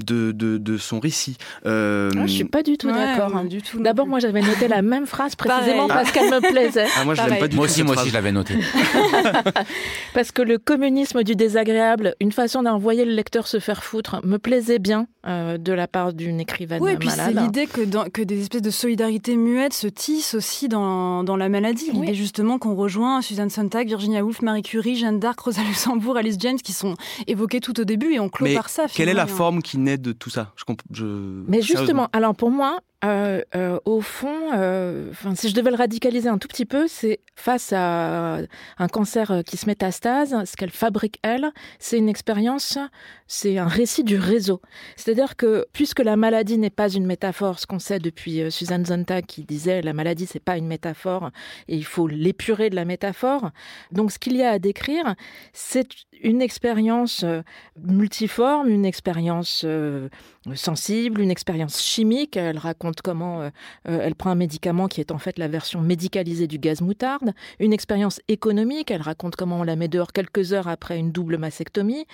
de, 0.04 0.32
de, 0.32 0.58
de 0.58 0.76
son 0.76 1.00
récit. 1.00 1.36
Euh... 1.66 2.10
Ah, 2.16 2.26
je 2.26 2.32
suis 2.32 2.44
pas 2.44 2.62
du 2.62 2.76
tout 2.76 2.88
ouais, 2.88 2.92
d'accord. 2.92 3.36
Hein. 3.36 3.46
D'abord, 3.80 4.06
moi, 4.06 4.18
j'avais 4.18 4.40
noté 4.40 4.68
la 4.68 4.82
même 4.82 5.06
phrase 5.06 5.34
précisément 5.34 5.88
Pareil. 5.88 6.04
parce 6.04 6.12
qu'elle 6.12 6.30
me 6.30 6.40
plaisait. 6.40 6.86
Ah, 6.96 7.04
moi, 7.04 7.14
je 7.14 7.22
l'aime 7.22 7.38
pas 7.38 7.48
du 7.48 7.56
moi 7.56 7.66
tout. 7.66 7.72
Aussi, 7.72 7.82
moi 7.82 7.96
aussi, 7.96 8.08
je 8.08 8.14
l'avais 8.14 8.32
noté. 8.32 8.54
parce 10.14 10.32
que 10.32 10.42
le 10.42 10.58
communisme 10.58 11.22
du 11.22 11.36
désagréable, 11.36 12.14
une 12.20 12.32
façon 12.32 12.62
d'envoyer 12.62 13.04
le 13.04 13.12
lecteur 13.12 13.46
se 13.46 13.58
faire 13.58 13.84
foutre, 13.84 14.20
me 14.24 14.38
plaisait 14.38 14.78
bien 14.78 15.06
euh, 15.26 15.58
de 15.58 15.72
la 15.72 15.88
part 15.88 16.12
d'une 16.12 16.40
écrivaine 16.40 16.82
oui, 16.82 16.96
malade. 16.96 17.32
c'est 17.34 17.40
l'idée 17.40 17.66
que, 17.66 17.80
dans, 17.82 18.03
que 18.12 18.22
des 18.22 18.40
espèces 18.40 18.62
de 18.62 18.70
solidarité 18.70 19.36
muette 19.36 19.72
se 19.72 19.86
tissent 19.86 20.34
aussi 20.34 20.68
dans, 20.68 21.24
dans 21.24 21.36
la 21.36 21.48
maladie. 21.48 21.90
L'idée 21.90 22.08
oui. 22.08 22.14
justement 22.14 22.58
qu'on 22.58 22.74
rejoint 22.74 23.22
Suzanne 23.22 23.50
Sontag, 23.50 23.86
Virginia 23.86 24.24
Woolf, 24.24 24.42
Marie 24.42 24.62
Curie, 24.62 24.96
Jeanne 24.96 25.18
d'Arc, 25.18 25.40
Rosa 25.40 25.62
Luxembourg, 25.62 26.16
Alice 26.16 26.36
James, 26.38 26.58
qui 26.58 26.72
sont 26.72 26.94
évoquées 27.26 27.60
tout 27.60 27.78
au 27.80 27.84
début 27.84 28.12
et 28.12 28.20
on 28.20 28.28
clôt 28.28 28.46
Mais 28.46 28.54
par 28.54 28.68
ça. 28.68 28.86
Quelle 28.92 29.08
est 29.08 29.14
la 29.14 29.26
forme 29.26 29.62
qui 29.62 29.78
naît 29.78 29.98
de 29.98 30.12
tout 30.12 30.30
ça? 30.30 30.52
Je, 30.56 30.64
je... 30.92 31.04
Mais 31.48 31.62
justement, 31.62 32.08
alors 32.12 32.34
pour 32.34 32.50
moi, 32.50 32.78
euh, 33.04 33.42
euh, 33.54 33.78
au 33.84 34.00
fond, 34.00 34.52
euh, 34.54 35.12
si 35.34 35.48
je 35.48 35.54
devais 35.54 35.70
le 35.70 35.76
radicaliser 35.76 36.28
un 36.28 36.38
tout 36.38 36.48
petit 36.48 36.64
peu, 36.64 36.86
c'est 36.88 37.20
face 37.36 37.72
à 37.72 38.38
un 38.78 38.88
cancer 38.88 39.42
qui 39.44 39.56
se 39.56 39.66
métastase, 39.66 40.34
ce 40.44 40.56
qu'elle 40.56 40.70
fabrique 40.70 41.18
elle, 41.22 41.50
c'est 41.78 41.98
une 41.98 42.08
expérience, 42.08 42.78
c'est 43.26 43.58
un 43.58 43.66
récit 43.66 44.04
du 44.04 44.16
réseau. 44.16 44.62
C'est-à-dire 44.96 45.36
que 45.36 45.66
puisque 45.72 46.00
la 46.00 46.16
maladie 46.16 46.56
n'est 46.56 46.70
pas 46.70 46.88
une 46.88 47.04
métaphore, 47.04 47.58
ce 47.58 47.66
qu'on 47.66 47.78
sait 47.78 47.98
depuis 47.98 48.50
Suzanne 48.50 48.86
Zontag 48.86 49.26
qui 49.26 49.42
disait 49.42 49.82
la 49.82 49.92
maladie 49.92 50.26
c'est 50.26 50.38
pas 50.38 50.56
une 50.56 50.66
métaphore 50.66 51.30
et 51.68 51.76
il 51.76 51.84
faut 51.84 52.06
l'épurer 52.06 52.70
de 52.70 52.76
la 52.76 52.84
métaphore. 52.84 53.50
Donc 53.90 54.12
ce 54.12 54.18
qu'il 54.18 54.36
y 54.36 54.42
a 54.42 54.50
à 54.50 54.58
décrire, 54.58 55.14
c'est 55.52 55.88
une 56.22 56.40
expérience 56.40 57.24
multiforme, 57.82 58.68
une 58.68 58.86
expérience 58.86 59.66
sensible, 60.54 61.20
une 61.20 61.30
expérience 61.30 61.82
chimique. 61.82 62.36
Elle 62.36 62.58
raconte 62.58 62.93
comment 63.02 63.42
euh, 63.42 63.50
elle 63.84 64.14
prend 64.14 64.30
un 64.30 64.34
médicament 64.34 64.88
qui 64.88 65.00
est 65.00 65.10
en 65.10 65.18
fait 65.18 65.38
la 65.38 65.48
version 65.48 65.80
médicalisée 65.80 66.46
du 66.46 66.58
gaz 66.58 66.80
moutarde. 66.80 67.32
Une 67.58 67.72
expérience 67.72 68.20
économique. 68.28 68.90
Elle 68.90 69.02
raconte 69.02 69.36
comment 69.36 69.60
on 69.60 69.62
la 69.62 69.76
met 69.76 69.88
dehors 69.88 70.12
quelques 70.12 70.52
heures 70.52 70.68
après 70.68 70.98
une 70.98 71.12
double 71.12 71.38
mastectomie. 71.38 72.06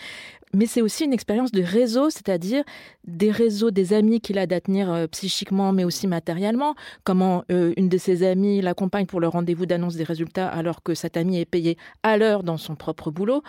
Mais 0.52 0.66
c'est 0.66 0.82
aussi 0.82 1.04
une 1.04 1.12
expérience 1.12 1.52
de 1.52 1.62
réseau, 1.62 2.10
c'est-à-dire 2.10 2.64
des 3.06 3.30
réseaux, 3.30 3.70
des 3.70 3.92
amis 3.92 4.20
qu'il 4.20 4.38
a 4.38 4.42
à 4.42 4.60
tenir 4.60 4.90
euh, 4.90 5.06
psychiquement, 5.06 5.72
mais 5.72 5.84
aussi 5.84 6.08
matériellement. 6.08 6.74
Comment 7.04 7.44
euh, 7.52 7.72
une 7.76 7.88
de 7.88 7.98
ses 7.98 8.24
amies 8.24 8.60
l'accompagne 8.60 9.06
pour 9.06 9.20
le 9.20 9.28
rendez-vous 9.28 9.66
d'annonce 9.66 9.94
des 9.94 10.04
résultats 10.04 10.48
alors 10.48 10.82
que 10.82 10.94
cette 10.94 11.16
amie 11.16 11.38
est 11.38 11.44
payée 11.44 11.76
à 12.02 12.16
l'heure 12.16 12.42
dans 12.42 12.56
son 12.56 12.74
propre 12.74 13.10
boulot. 13.10 13.42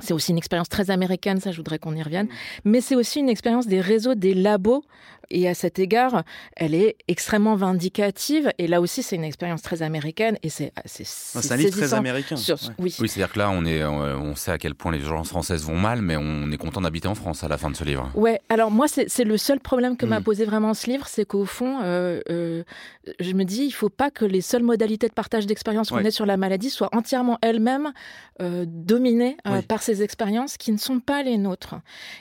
C'est 0.00 0.14
aussi 0.14 0.32
une 0.32 0.38
expérience 0.38 0.68
très 0.68 0.90
américaine, 0.90 1.38
ça 1.38 1.52
je 1.52 1.58
voudrais 1.58 1.78
qu'on 1.78 1.94
y 1.94 2.02
revienne. 2.02 2.26
Mais 2.64 2.80
c'est 2.80 2.96
aussi 2.96 3.20
une 3.20 3.28
expérience 3.28 3.68
des 3.68 3.80
réseaux, 3.80 4.16
des 4.16 4.34
labos 4.34 4.82
et 5.32 5.48
à 5.48 5.54
cet 5.54 5.78
égard, 5.78 6.22
elle 6.56 6.74
est 6.74 6.96
extrêmement 7.08 7.56
vindicative. 7.56 8.52
Et 8.58 8.66
là 8.66 8.80
aussi, 8.80 9.02
c'est 9.02 9.16
une 9.16 9.24
expérience 9.24 9.62
très 9.62 9.82
américaine. 9.82 10.38
Et 10.42 10.48
c'est 10.48 10.72
c'est 10.84 11.52
un 11.52 11.56
livre 11.56 11.70
très 11.70 11.94
américain. 11.94 12.36
Oui, 12.78 12.94
oui 13.00 13.08
c'est-à-dire 13.08 13.32
que 13.32 13.38
là, 13.38 13.50
on, 13.50 13.64
est, 13.64 13.84
on 13.84 14.34
sait 14.36 14.52
à 14.52 14.58
quel 14.58 14.74
point 14.74 14.92
les 14.92 15.00
gens 15.00 15.24
françaises 15.24 15.64
vont 15.64 15.78
mal, 15.78 16.02
mais 16.02 16.16
on 16.16 16.50
est 16.50 16.56
content 16.56 16.80
d'habiter 16.80 17.08
en 17.08 17.14
France 17.14 17.44
à 17.44 17.48
la 17.48 17.58
fin 17.58 17.70
de 17.70 17.76
ce 17.76 17.84
livre. 17.84 18.10
Ouais, 18.14 18.40
alors 18.48 18.70
moi, 18.70 18.86
c'est 18.88 19.24
le 19.24 19.36
seul 19.36 19.60
problème 19.60 19.96
que 19.96 20.06
m'a 20.06 20.20
mm. 20.20 20.24
posé 20.24 20.44
vraiment 20.44 20.74
ce 20.74 20.88
livre, 20.88 21.06
c'est 21.06 21.24
qu'au 21.24 21.44
fond, 21.44 21.80
euh, 21.82 22.20
euh, 22.30 22.62
je 23.20 23.32
me 23.32 23.44
dis, 23.44 23.64
il 23.64 23.70
faut 23.70 23.88
pas 23.88 24.10
que 24.10 24.24
les 24.24 24.40
seules 24.40 24.62
modalités 24.62 25.08
de 25.08 25.12
partage 25.12 25.46
d'expérience 25.46 25.90
qu'on 25.90 25.98
ait 25.98 26.10
sur 26.10 26.26
la 26.26 26.36
maladie 26.36 26.70
soient 26.70 26.90
entièrement 26.92 27.38
elles-mêmes 27.42 27.92
euh, 28.40 28.64
dominées 28.66 29.36
par 29.68 29.82
ces 29.82 30.02
expériences 30.02 30.56
qui 30.56 30.72
ne 30.72 30.78
sont 30.78 31.00
pas 31.00 31.22
les 31.22 31.38
nôtres. 31.38 31.76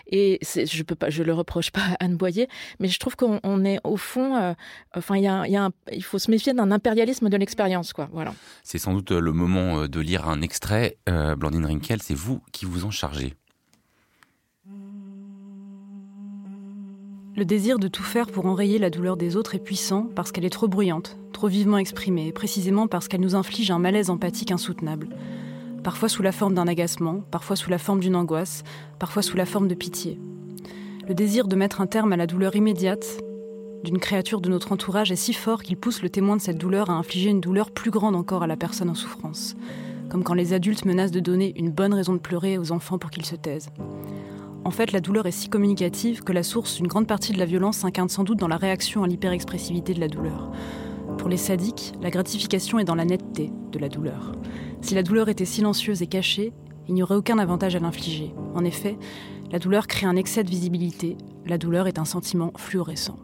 Et 0.07 0.39
je 0.43 0.83
peux 0.83 0.95
pas, 0.95 1.09
je 1.09 1.23
le 1.23 1.33
reproche 1.33 1.71
pas 1.71 1.81
à 1.81 2.05
Anne 2.05 2.15
Boyer, 2.15 2.47
mais 2.79 2.87
je 2.87 2.99
trouve 3.01 3.15
qu'on 3.15 3.65
est 3.65 3.79
au 3.83 3.97
fond, 3.97 4.55
enfin, 4.95 5.17
il 5.17 5.23
y 5.23 5.27
a, 5.27 5.47
y 5.47 5.57
a 5.57 5.69
il 5.91 6.03
faut 6.03 6.19
se 6.19 6.31
méfier 6.31 6.53
d'un 6.53 6.71
impérialisme 6.71 7.29
de 7.29 7.37
l'expérience, 7.37 7.91
quoi. 7.91 8.07
Voilà. 8.13 8.33
C'est 8.63 8.77
sans 8.77 8.93
doute 8.93 9.11
le 9.11 9.33
moment 9.33 9.87
de 9.87 9.99
lire 9.99 10.29
un 10.29 10.41
extrait. 10.41 10.97
Blandine 11.37 11.65
Rinkel, 11.65 12.01
c'est 12.01 12.15
vous 12.15 12.41
qui 12.51 12.65
vous 12.65 12.85
en 12.85 12.91
chargez. 12.91 13.33
Le 17.37 17.45
désir 17.45 17.79
de 17.79 17.87
tout 17.87 18.03
faire 18.03 18.27
pour 18.27 18.45
enrayer 18.45 18.77
la 18.77 18.89
douleur 18.89 19.15
des 19.15 19.37
autres 19.37 19.55
est 19.55 19.63
puissant 19.63 20.09
parce 20.15 20.31
qu'elle 20.31 20.43
est 20.43 20.49
trop 20.49 20.67
bruyante, 20.67 21.17
trop 21.31 21.47
vivement 21.47 21.77
exprimée, 21.77 22.27
et 22.27 22.33
précisément 22.33 22.87
parce 22.87 23.07
qu'elle 23.07 23.21
nous 23.21 23.35
inflige 23.35 23.71
un 23.71 23.79
malaise 23.79 24.09
empathique 24.09 24.51
insoutenable. 24.51 25.07
Parfois 25.81 26.09
sous 26.09 26.21
la 26.21 26.33
forme 26.33 26.53
d'un 26.53 26.67
agacement, 26.67 27.21
parfois 27.31 27.55
sous 27.55 27.69
la 27.69 27.77
forme 27.77 28.01
d'une 28.01 28.17
angoisse, 28.17 28.63
parfois 28.99 29.21
sous 29.21 29.37
la 29.37 29.45
forme 29.45 29.69
de 29.69 29.75
pitié. 29.75 30.19
Le 31.07 31.15
désir 31.15 31.47
de 31.47 31.55
mettre 31.55 31.81
un 31.81 31.87
terme 31.87 32.13
à 32.13 32.17
la 32.17 32.27
douleur 32.27 32.55
immédiate 32.55 33.05
d'une 33.83 33.97
créature 33.97 34.39
de 34.39 34.49
notre 34.49 34.71
entourage 34.71 35.11
est 35.11 35.15
si 35.15 35.33
fort 35.33 35.63
qu'il 35.63 35.75
pousse 35.75 36.03
le 36.03 36.09
témoin 36.09 36.35
de 36.35 36.41
cette 36.41 36.59
douleur 36.59 36.91
à 36.91 36.93
infliger 36.93 37.31
une 37.31 37.41
douleur 37.41 37.71
plus 37.71 37.89
grande 37.89 38.15
encore 38.15 38.43
à 38.43 38.47
la 38.47 38.55
personne 38.55 38.89
en 38.89 38.93
souffrance, 38.93 39.55
comme 40.09 40.23
quand 40.23 40.35
les 40.35 40.53
adultes 40.53 40.85
menacent 40.85 41.11
de 41.11 41.19
donner 41.19 41.53
une 41.57 41.71
bonne 41.71 41.95
raison 41.95 42.13
de 42.13 42.19
pleurer 42.19 42.59
aux 42.59 42.71
enfants 42.71 42.99
pour 42.99 43.09
qu'ils 43.09 43.25
se 43.25 43.35
taisent. 43.35 43.69
En 44.63 44.69
fait, 44.69 44.91
la 44.91 44.99
douleur 44.99 45.25
est 45.25 45.31
si 45.31 45.49
communicative 45.49 46.23
que 46.23 46.33
la 46.33 46.43
source 46.43 46.75
d'une 46.75 46.87
grande 46.87 47.07
partie 47.07 47.33
de 47.33 47.39
la 47.39 47.45
violence 47.45 47.77
s'incarne 47.77 48.09
sans 48.09 48.23
doute 48.23 48.37
dans 48.37 48.47
la 48.47 48.57
réaction 48.57 49.03
à 49.03 49.07
l'hyperexpressivité 49.07 49.95
de 49.95 49.99
la 49.99 50.07
douleur. 50.07 50.51
Pour 51.17 51.29
les 51.29 51.37
sadiques, 51.37 51.93
la 52.03 52.11
gratification 52.11 52.77
est 52.77 52.83
dans 52.85 52.95
la 52.95 53.05
netteté 53.05 53.51
de 53.71 53.79
la 53.79 53.89
douleur. 53.89 54.33
Si 54.81 54.93
la 54.93 55.01
douleur 55.01 55.29
était 55.29 55.45
silencieuse 55.45 56.03
et 56.03 56.07
cachée, 56.07 56.53
il 56.87 56.93
n'y 56.93 57.01
aurait 57.01 57.15
aucun 57.15 57.39
avantage 57.39 57.75
à 57.75 57.79
l'infliger. 57.79 58.33
En 58.53 58.63
effet, 58.63 58.97
la 59.51 59.59
douleur 59.59 59.87
crée 59.87 60.05
un 60.05 60.15
excès 60.15 60.43
de 60.43 60.49
visibilité, 60.49 61.17
la 61.45 61.57
douleur 61.57 61.87
est 61.87 61.99
un 61.99 62.05
sentiment 62.05 62.53
fluorescent. 62.57 63.17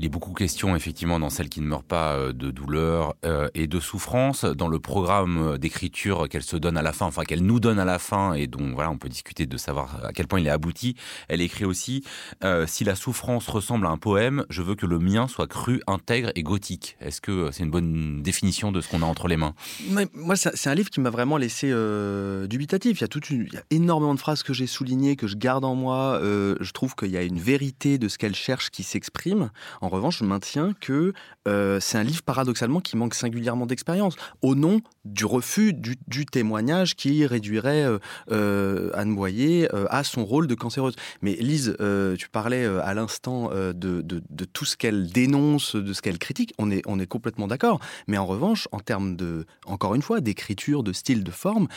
Il 0.00 0.04
est 0.04 0.08
beaucoup 0.08 0.32
question, 0.32 0.76
effectivement, 0.76 1.18
dans 1.18 1.28
celle 1.28 1.48
qui 1.48 1.60
ne 1.60 1.66
meurt 1.66 1.84
pas, 1.84 2.12
euh, 2.12 2.32
de 2.32 2.52
douleur 2.52 3.16
euh, 3.24 3.48
et 3.54 3.66
de 3.66 3.80
souffrance. 3.80 4.44
Dans 4.44 4.68
le 4.68 4.78
programme 4.78 5.58
d'écriture 5.58 6.28
qu'elle 6.28 6.44
se 6.44 6.56
donne 6.56 6.76
à 6.76 6.82
la 6.82 6.92
fin, 6.92 7.06
enfin 7.06 7.24
qu'elle 7.24 7.42
nous 7.42 7.58
donne 7.58 7.80
à 7.80 7.84
la 7.84 7.98
fin, 7.98 8.34
et 8.34 8.46
dont 8.46 8.74
voilà, 8.74 8.92
on 8.92 8.96
peut 8.96 9.08
discuter 9.08 9.46
de 9.46 9.56
savoir 9.56 10.04
à 10.04 10.12
quel 10.12 10.28
point 10.28 10.38
il 10.38 10.46
est 10.46 10.50
abouti. 10.50 10.94
Elle 11.26 11.40
écrit 11.40 11.64
aussi 11.64 12.04
euh, 12.44 12.64
si 12.68 12.84
la 12.84 12.94
souffrance 12.94 13.48
ressemble 13.48 13.86
à 13.86 13.90
un 13.90 13.96
poème, 13.96 14.46
je 14.50 14.62
veux 14.62 14.76
que 14.76 14.86
le 14.86 15.00
mien 15.00 15.26
soit 15.26 15.48
cru, 15.48 15.82
intègre 15.88 16.30
et 16.36 16.44
gothique. 16.44 16.96
Est-ce 17.00 17.20
que 17.20 17.50
c'est 17.50 17.64
une 17.64 17.70
bonne 17.70 18.22
définition 18.22 18.70
de 18.70 18.80
ce 18.80 18.88
qu'on 18.88 19.02
a 19.02 19.06
entre 19.06 19.26
les 19.26 19.36
mains? 19.36 19.54
Moi, 20.14 20.36
c'est 20.36 20.70
un 20.70 20.74
livre 20.76 20.90
qui 20.90 21.00
m'a 21.00 21.10
vraiment 21.10 21.38
laissé 21.38 21.74
dubitatif. 22.48 22.98
Il 22.98 23.00
y 23.00 23.04
a 23.04 23.08
toute 23.08 23.30
il 23.30 23.52
y 23.52 23.74
énormément 23.74 24.14
de 24.14 24.20
phrases 24.20 24.44
que 24.44 24.52
j'ai 24.52 24.68
soulignées, 24.68 25.16
que 25.16 25.26
je 25.26 25.36
garde 25.36 25.64
en 25.64 25.74
moi. 25.74 26.20
je 26.22 26.70
trouve 26.70 26.94
qu'il 26.94 27.10
y 27.10 27.16
a 27.16 27.22
une 27.22 27.40
vérité 27.40 27.98
de 27.98 28.06
ce 28.06 28.16
qu'elle 28.16 28.36
cherche 28.36 28.70
qui 28.70 28.84
s'exprime. 28.84 29.50
Revanche, 29.88 30.18
je 30.18 30.24
maintiens 30.24 30.72
que 30.80 31.12
euh, 31.46 31.80
c'est 31.80 31.98
un 31.98 32.02
livre 32.02 32.22
paradoxalement 32.22 32.80
qui 32.80 32.96
manque 32.96 33.14
singulièrement 33.14 33.66
d'expérience, 33.66 34.16
au 34.42 34.54
nom 34.54 34.80
du 35.08 35.24
refus 35.24 35.72
du, 35.72 36.26
témoignage 36.26 36.96
qui 36.96 37.26
réduirait 37.26 37.84
euh, 37.84 37.98
euh, 38.30 38.90
Anne 38.94 39.14
Boyer 39.14 39.68
à 39.90 40.04
son 40.04 40.24
rôle 40.24 40.46
de 40.46 40.54
cancéreuse. 40.54 40.94
Mais 41.22 41.34
Lise, 41.34 41.76
tu 42.18 42.28
parlais 42.28 42.66
à 42.66 42.94
l'instant 42.94 43.50
de, 43.50 44.22
tout 44.52 44.64
ce 44.64 44.76
qu'elle 44.76 45.10
dénonce, 45.10 45.76
de 45.76 45.92
ce 45.92 46.02
qu'elle 46.02 46.18
critique, 46.18 46.54
on 46.58 46.70
est, 46.70 47.06
complètement 47.06 47.46
d'accord. 47.46 47.80
Mais 48.06 48.18
en 48.18 48.26
revanche, 48.26 48.68
en 48.72 48.80
termes 48.80 49.16
de, 49.16 49.46
encore 49.66 49.94
une 49.94 50.02
fois, 50.02 50.20
d'écriture, 50.20 50.82
de 50.82 50.92
style, 50.92 51.24
de 51.24 51.30
forme, 51.30 51.68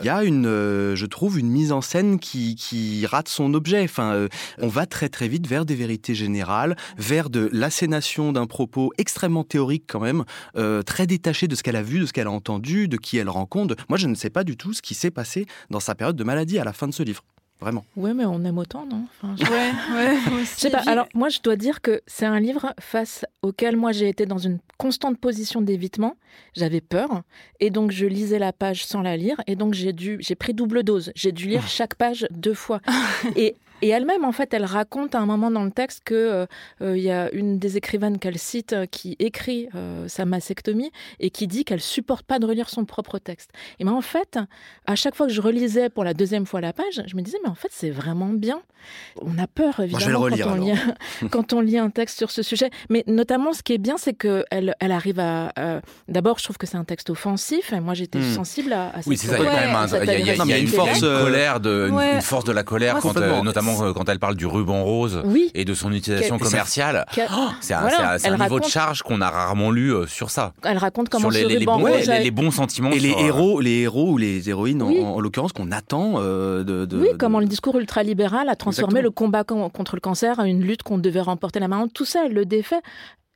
il 0.00 0.06
y 0.06 0.08
a 0.08 0.24
une, 0.24 0.44
je 0.44 1.06
trouve, 1.06 1.38
une 1.38 1.50
mise 1.50 1.72
en 1.72 1.80
scène 1.80 2.18
qui, 2.18 2.56
qui 2.56 3.06
rate 3.06 3.28
son 3.28 3.54
objet. 3.54 3.82
Enfin, 3.82 4.28
on 4.58 4.68
va 4.68 4.86
très 4.86 5.08
très 5.08 5.28
vite 5.28 5.46
vers 5.46 5.64
des 5.64 5.74
vérités 5.74 6.14
générales, 6.14 6.76
vers 6.96 7.30
de 7.30 7.48
l'assénation 7.52 8.32
d'un 8.32 8.46
propos 8.46 8.92
extrêmement 8.98 9.44
théorique 9.44 9.84
quand 9.86 10.00
même, 10.00 10.24
euh, 10.56 10.82
très 10.82 11.06
détaché 11.06 11.48
de 11.48 11.54
ce 11.54 11.62
qu'elle 11.62 11.76
a 11.76 11.82
vu, 11.82 12.00
de 12.00 12.06
ce 12.06 12.12
qu'elle 12.12 12.26
a 12.26 12.30
entendu, 12.30 12.79
de 12.88 12.96
qui 12.96 13.18
elle 13.18 13.28
rencontre. 13.28 13.74
Moi, 13.88 13.98
je 13.98 14.06
ne 14.06 14.14
sais 14.14 14.30
pas 14.30 14.44
du 14.44 14.56
tout 14.56 14.72
ce 14.72 14.82
qui 14.82 14.94
s'est 14.94 15.10
passé 15.10 15.46
dans 15.70 15.80
sa 15.80 15.94
période 15.94 16.16
de 16.16 16.24
maladie 16.24 16.58
à 16.58 16.64
la 16.64 16.72
fin 16.72 16.88
de 16.88 16.94
ce 16.94 17.02
livre. 17.02 17.24
Vraiment. 17.60 17.84
Oui, 17.94 18.12
mais 18.14 18.24
on 18.24 18.42
aime 18.44 18.56
autant, 18.56 18.86
non? 18.86 19.04
Enfin, 19.22 19.36
je... 19.38 19.44
Ouais, 19.44 19.70
ouais. 19.94 20.16
je 20.40 20.44
sais 20.46 20.70
pas. 20.70 20.82
Alors, 20.86 21.06
moi, 21.14 21.28
je 21.28 21.40
dois 21.42 21.56
dire 21.56 21.82
que 21.82 22.00
c'est 22.06 22.24
un 22.24 22.40
livre 22.40 22.72
face 22.80 23.26
auquel 23.42 23.76
moi 23.76 23.92
j'ai 23.92 24.08
été 24.08 24.24
dans 24.24 24.38
une 24.38 24.60
constante 24.78 25.18
position 25.18 25.60
d'évitement. 25.60 26.16
J'avais 26.54 26.80
peur, 26.80 27.22
et 27.60 27.68
donc 27.68 27.90
je 27.90 28.06
lisais 28.06 28.38
la 28.38 28.54
page 28.54 28.86
sans 28.86 29.02
la 29.02 29.18
lire, 29.18 29.42
et 29.46 29.56
donc 29.56 29.74
j'ai 29.74 29.92
dû, 29.92 30.16
j'ai 30.20 30.36
pris 30.36 30.54
double 30.54 30.84
dose. 30.84 31.12
J'ai 31.14 31.32
dû 31.32 31.48
lire 31.48 31.68
chaque 31.68 31.96
page 31.96 32.26
deux 32.30 32.54
fois. 32.54 32.80
et 33.36 33.56
et 33.82 33.88
elle-même, 33.88 34.24
en 34.24 34.32
fait, 34.32 34.52
elle 34.52 34.64
raconte 34.64 35.14
à 35.14 35.18
un 35.18 35.26
moment 35.26 35.50
dans 35.50 35.64
le 35.64 35.70
texte 35.70 36.02
qu'il 36.04 36.16
euh, 36.16 36.46
euh, 36.82 36.98
y 36.98 37.10
a 37.10 37.30
une 37.32 37.58
des 37.58 37.76
écrivaines 37.76 38.18
qu'elle 38.18 38.38
cite 38.38 38.72
euh, 38.72 38.86
qui 38.86 39.16
écrit 39.18 39.68
sa 40.06 40.24
mastectomie 40.24 40.90
et 41.18 41.30
qui 41.30 41.46
dit 41.46 41.64
qu'elle 41.64 41.80
supporte 41.80 42.24
pas 42.24 42.38
de 42.38 42.46
relire 42.46 42.68
son 42.68 42.84
propre 42.84 43.18
texte. 43.18 43.50
Et 43.78 43.84
ben 43.84 43.92
en 43.92 44.00
fait, 44.00 44.38
à 44.86 44.94
chaque 44.96 45.14
fois 45.14 45.26
que 45.26 45.32
je 45.32 45.40
relisais 45.40 45.88
pour 45.88 46.04
la 46.04 46.14
deuxième 46.14 46.46
fois 46.46 46.60
la 46.60 46.72
page, 46.72 47.02
je 47.06 47.16
me 47.16 47.22
disais 47.22 47.38
mais 47.42 47.48
en 47.48 47.54
fait 47.54 47.68
c'est 47.70 47.90
vraiment 47.90 48.28
bien. 48.28 48.60
On 49.20 49.38
a 49.38 49.46
peur 49.46 49.80
évidemment 49.80 50.28
quand, 50.28 50.46
on 50.46 50.54
lit, 50.54 50.72
quand, 51.30 51.52
on 51.52 51.60
lit, 51.60 51.78
un 51.78 51.90
texte 51.90 52.18
sur 52.18 52.30
ce 52.30 52.42
sujet, 52.42 52.70
mais 52.88 53.04
notamment 53.06 53.52
ce 53.52 53.62
qui 53.62 53.74
est 53.74 53.78
bien, 53.78 53.96
c'est 53.98 54.14
que 54.14 54.44
elle, 54.50 54.74
elle 54.80 54.92
arrive 54.92 55.20
à. 55.20 55.52
D'abord, 56.08 56.38
je 56.38 56.44
trouve 56.44 56.56
que 56.56 56.66
c'est 56.66 56.76
un 56.76 56.84
texte 56.84 57.10
offensif. 57.10 57.72
Et 57.72 57.80
moi, 57.80 57.94
j'étais 57.94 58.18
hmm. 58.18 58.34
sensible 58.34 58.72
à, 58.72 58.88
à 58.88 59.00
Oui, 59.06 59.16
c'est 59.16 59.28
ça. 59.28 59.38
Il 59.38 59.44
y 59.44 59.48
a 59.48 59.50
quand 59.50 60.44
même 60.44 60.48
il 60.48 60.50
y 60.50 60.52
a, 60.52 60.58
une 60.58 60.66
force, 60.66 61.00
colère 61.00 61.60
de, 61.60 61.90
une, 61.90 62.22
force 62.22 62.44
de 62.44 62.52
la 62.52 62.62
colère, 62.62 62.98
quand, 63.00 63.14
notamment 63.42 63.69
euh, 63.82 63.92
quand 63.92 64.08
elle 64.08 64.18
parle 64.18 64.36
du 64.36 64.46
ruban 64.46 64.84
rose 64.84 65.22
et 65.54 65.64
de 65.64 65.74
son 65.74 65.92
utilisation 65.92 66.38
commerciale. 66.38 67.06
Oh, 67.16 67.48
c'est 67.60 67.74
un, 67.74 68.38
niveau 68.38 68.60
de 68.60 68.64
charge 68.64 69.02
qu'on 69.02 69.20
a 69.20 69.30
rarement 69.30 69.70
lu 69.70 69.92
euh, 69.92 70.06
sur 70.06 70.30
ça. 70.30 70.52
Elle 70.64 70.78
raconte 70.78 71.08
comment 71.08 71.30
sur 71.30 71.48
les, 71.48 71.58
ruban 71.58 71.78
bons, 71.78 71.88
rose 71.88 72.08
les, 72.08 72.30
bons 72.30 72.50
sentiments. 72.50 72.90
Et 72.90 72.98
les 72.98 73.14
héros, 73.18 73.60
les 73.60 73.80
héros 73.80 74.12
ou 74.12 74.18
les 74.18 74.48
héroïnes, 74.48 74.82
en, 74.82 75.20
l'occurrence, 75.20 75.52
qu'on 75.52 75.70
attend 75.72 76.14
euh, 76.16 76.64
de, 76.64 76.96
Oui, 76.96 77.08
comment 77.18 77.40
le 77.40 77.46
discours 77.46 77.76
ultralibéral 77.78 78.48
a 78.48 78.56
transformé 78.56 79.02
le 79.02 79.10
combat 79.10 79.44
contre 79.44 79.96
le 79.96 80.00
cancer 80.00 80.38
en 80.38 80.44
une 80.44 80.62
lutte 80.62 80.82
qu'on 80.82 80.98
devait 80.98 81.20
remporter 81.20 81.60
la 81.60 81.68
main. 81.68 81.88
Tout 81.92 82.04
ça, 82.04 82.26
elle 82.26 82.32
le 82.32 82.44
défait 82.44 82.80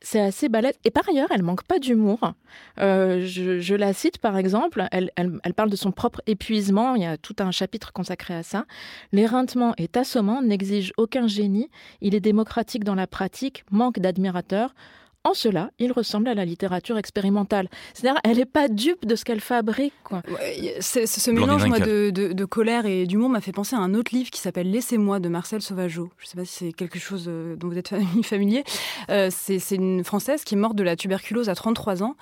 c'est 0.01 0.19
assez 0.19 0.49
balèze. 0.49 0.75
Et 0.83 0.91
par 0.91 1.07
ailleurs, 1.09 1.29
elle 1.31 1.43
manque 1.43 1.63
pas 1.63 1.79
d'humour. 1.79 2.33
Euh, 2.79 3.25
je, 3.25 3.75
la 3.75 3.93
cite 3.93 4.19
par 4.19 4.37
exemple, 4.37 4.85
elle, 4.91 5.11
elle, 5.15 5.53
parle 5.55 5.69
de 5.69 5.75
son 5.75 5.91
propre 5.91 6.21
épuisement, 6.27 6.95
il 6.95 7.03
y 7.03 7.05
a 7.05 7.17
tout 7.17 7.35
un 7.39 7.51
chapitre 7.51 7.91
consacré 7.91 8.35
à 8.35 8.43
ça. 8.43 8.65
L'éreintement 9.11 9.73
est 9.77 9.97
assommant, 9.97 10.41
n'exige 10.41 10.93
aucun 10.97 11.27
génie, 11.27 11.69
il 12.01 12.15
est 12.15 12.19
démocratique 12.19 12.83
dans 12.83 12.95
la 12.95 13.07
pratique, 13.07 13.63
manque 13.71 13.99
d'admirateurs. 13.99 14.75
En 15.25 15.33
cela, 15.33 15.71
il 15.79 15.91
ressemble 15.91 16.27
à 16.27 16.35
la 16.35 16.45
littérature 16.45 16.99
expérimentale. 16.99 17.67
C'est-à-dire, 17.95 18.21
elle 18.23 18.37
n'est 18.37 18.45
pas 18.45 18.67
dupe 18.67 19.07
de 19.07 19.15
ce 19.15 19.25
qu'elle 19.25 19.41
fabrique. 19.41 19.93
Quoi. 20.03 20.21
ce 20.51 21.31
mélange 21.31 21.63
de, 21.63 22.45
colère 22.45 22.85
et 22.85 23.07
d'humour 23.07 23.29
m'a 23.29 23.41
fait 23.41 23.51
penser 23.51 23.75
à 23.75 23.79
un 23.79 23.95
autre 23.95 24.13
livre 24.13 24.29
qui 24.29 24.39
s'appelle 24.39 24.69
Laissez-moi 24.69 25.19
de 25.19 25.27
Marcel 25.27 25.63
Sauvageau. 25.63 26.11
Je 26.19 26.25
ne 26.25 26.29
sais 26.29 26.37
pas 26.37 26.45
si 26.45 26.65
c'est 26.65 26.73
quelque 26.73 26.99
chose 26.99 27.25
euh, 27.27 27.55
dont 27.55 27.69
vous 27.69 27.77
êtes 27.79 27.95
familier. 28.23 28.63
Euh, 29.09 29.31
c'est 29.31 29.59
une 29.71 30.03
Française 30.03 30.43
qui 30.43 30.53
est 30.53 30.57
morte 30.59 30.75
de 30.75 30.83
la 30.83 30.95
tuberculose 30.95 31.49
à 31.49 31.55
33 31.55 32.03
ans. 32.03 32.15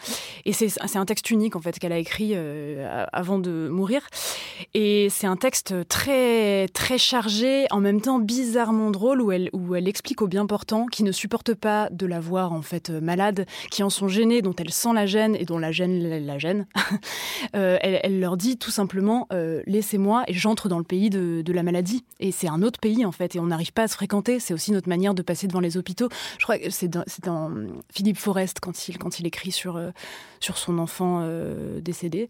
Et 0.45 0.53
c'est 0.53 0.95
un 0.95 1.05
texte 1.05 1.29
unique, 1.29 1.57
en 1.57 1.61
fait, 1.61 1.77
qu'elle 1.79 1.91
a 1.91 1.97
écrit 1.97 2.31
euh, 2.35 3.05
avant 3.11 3.37
de 3.37 3.67
mourir. 3.69 4.07
Et 4.73 5.09
c'est 5.09 5.27
un 5.27 5.35
texte 5.35 5.89
très, 5.89 6.69
très 6.69 6.97
chargé, 6.97 7.65
en 7.69 7.81
même 7.81 7.99
temps 7.99 8.19
bizarrement 8.19 8.91
drôle, 8.91 9.21
où 9.21 9.33
elle, 9.33 9.49
où 9.51 9.75
elle 9.75 9.89
explique 9.89 10.21
aux 10.21 10.27
bien 10.27 10.45
portants 10.45 10.85
qui 10.85 11.03
ne 11.03 11.11
supportent 11.11 11.53
pas 11.53 11.89
de 11.91 12.05
la 12.05 12.21
voir, 12.21 12.53
en 12.53 12.61
fait, 12.61 12.92
malades 13.01 13.45
qui 13.71 13.83
en 13.83 13.89
sont 13.89 14.07
gênées, 14.07 14.41
dont 14.41 14.55
elle 14.57 14.71
sent 14.71 14.93
la 14.93 15.05
gêne 15.05 15.35
et 15.35 15.45
dont 15.45 15.57
la 15.57 15.71
gêne 15.71 16.25
la 16.25 16.37
gêne, 16.37 16.65
elle, 17.53 18.19
leur 18.19 18.37
dit 18.37 18.57
tout 18.57 18.71
simplement 18.71 19.27
laissez-moi 19.65 20.23
et 20.27 20.33
j'entre 20.33 20.69
dans 20.69 20.77
le 20.77 20.83
pays 20.83 21.09
de, 21.09 21.53
la 21.53 21.63
maladie. 21.63 22.03
Et 22.19 22.31
c'est 22.31 22.47
un 22.47 22.61
autre 22.63 22.79
pays 22.79 23.05
en 23.05 23.11
fait, 23.11 23.35
et 23.35 23.39
on 23.39 23.45
n'arrive 23.45 23.73
pas 23.73 23.83
à 23.83 23.87
se 23.87 23.95
fréquenter. 23.95 24.39
C'est 24.39 24.53
aussi 24.53 24.71
notre 24.71 24.89
manière 24.89 25.13
de 25.13 25.21
passer 25.21 25.47
devant 25.47 25.59
les 25.59 25.77
hôpitaux. 25.77 26.09
Je 26.39 26.43
crois 26.43 26.57
que 26.57 26.69
c'est 26.69 26.87
dans, 26.87 27.03
dans, 27.23 27.51
Philippe 27.93 28.17
Forest 28.17 28.59
quand 28.59 28.87
il, 28.87 28.97
quand 28.97 29.19
il 29.19 29.27
écrit 29.27 29.51
sur, 29.51 29.79
sur 30.39 30.57
son 30.57 30.79
enfant 30.79 31.27
décédé. 31.81 32.27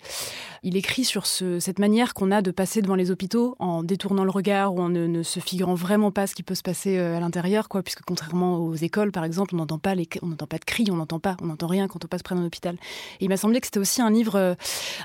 Il 0.63 0.75
écrit 0.75 1.05
sur 1.05 1.25
ce, 1.25 1.59
cette 1.59 1.79
manière 1.79 2.13
qu'on 2.13 2.31
a 2.31 2.41
de 2.41 2.51
passer 2.51 2.81
devant 2.81 2.95
les 2.95 3.11
hôpitaux 3.11 3.55
en 3.59 3.83
détournant 3.83 4.23
le 4.23 4.31
regard 4.31 4.75
ou 4.75 4.81
en 4.81 4.89
ne, 4.89 5.23
se 5.23 5.39
figurant 5.39 5.75
vraiment 5.75 6.11
pas 6.11 6.27
ce 6.27 6.35
qui 6.35 6.43
peut 6.43 6.55
se 6.55 6.61
passer 6.61 6.97
euh, 6.97 7.17
à 7.17 7.19
l'intérieur, 7.19 7.69
quoi, 7.69 7.83
puisque 7.83 8.01
contrairement 8.03 8.57
aux 8.57 8.75
écoles, 8.75 9.11
par 9.11 9.23
exemple, 9.23 9.55
on 9.55 9.57
n'entend 9.57 9.79
pas 9.79 9.95
les, 9.95 10.07
on 10.21 10.31
pas 10.31 10.52
de 10.57 10.65
cris, 10.65 10.85
on 10.91 10.95
n'entend 10.95 11.19
pas, 11.19 11.37
on 11.41 11.47
n'entend 11.47 11.67
rien 11.67 11.87
quand 11.87 12.03
on 12.03 12.07
passe 12.07 12.23
près 12.23 12.35
d'un 12.35 12.45
hôpital. 12.45 12.75
Et 13.19 13.25
il 13.25 13.29
m'a 13.29 13.37
semblé 13.37 13.59
que 13.59 13.67
c'était 13.67 13.79
aussi 13.79 14.01
un 14.01 14.11
livre 14.11 14.35
euh, 14.35 14.55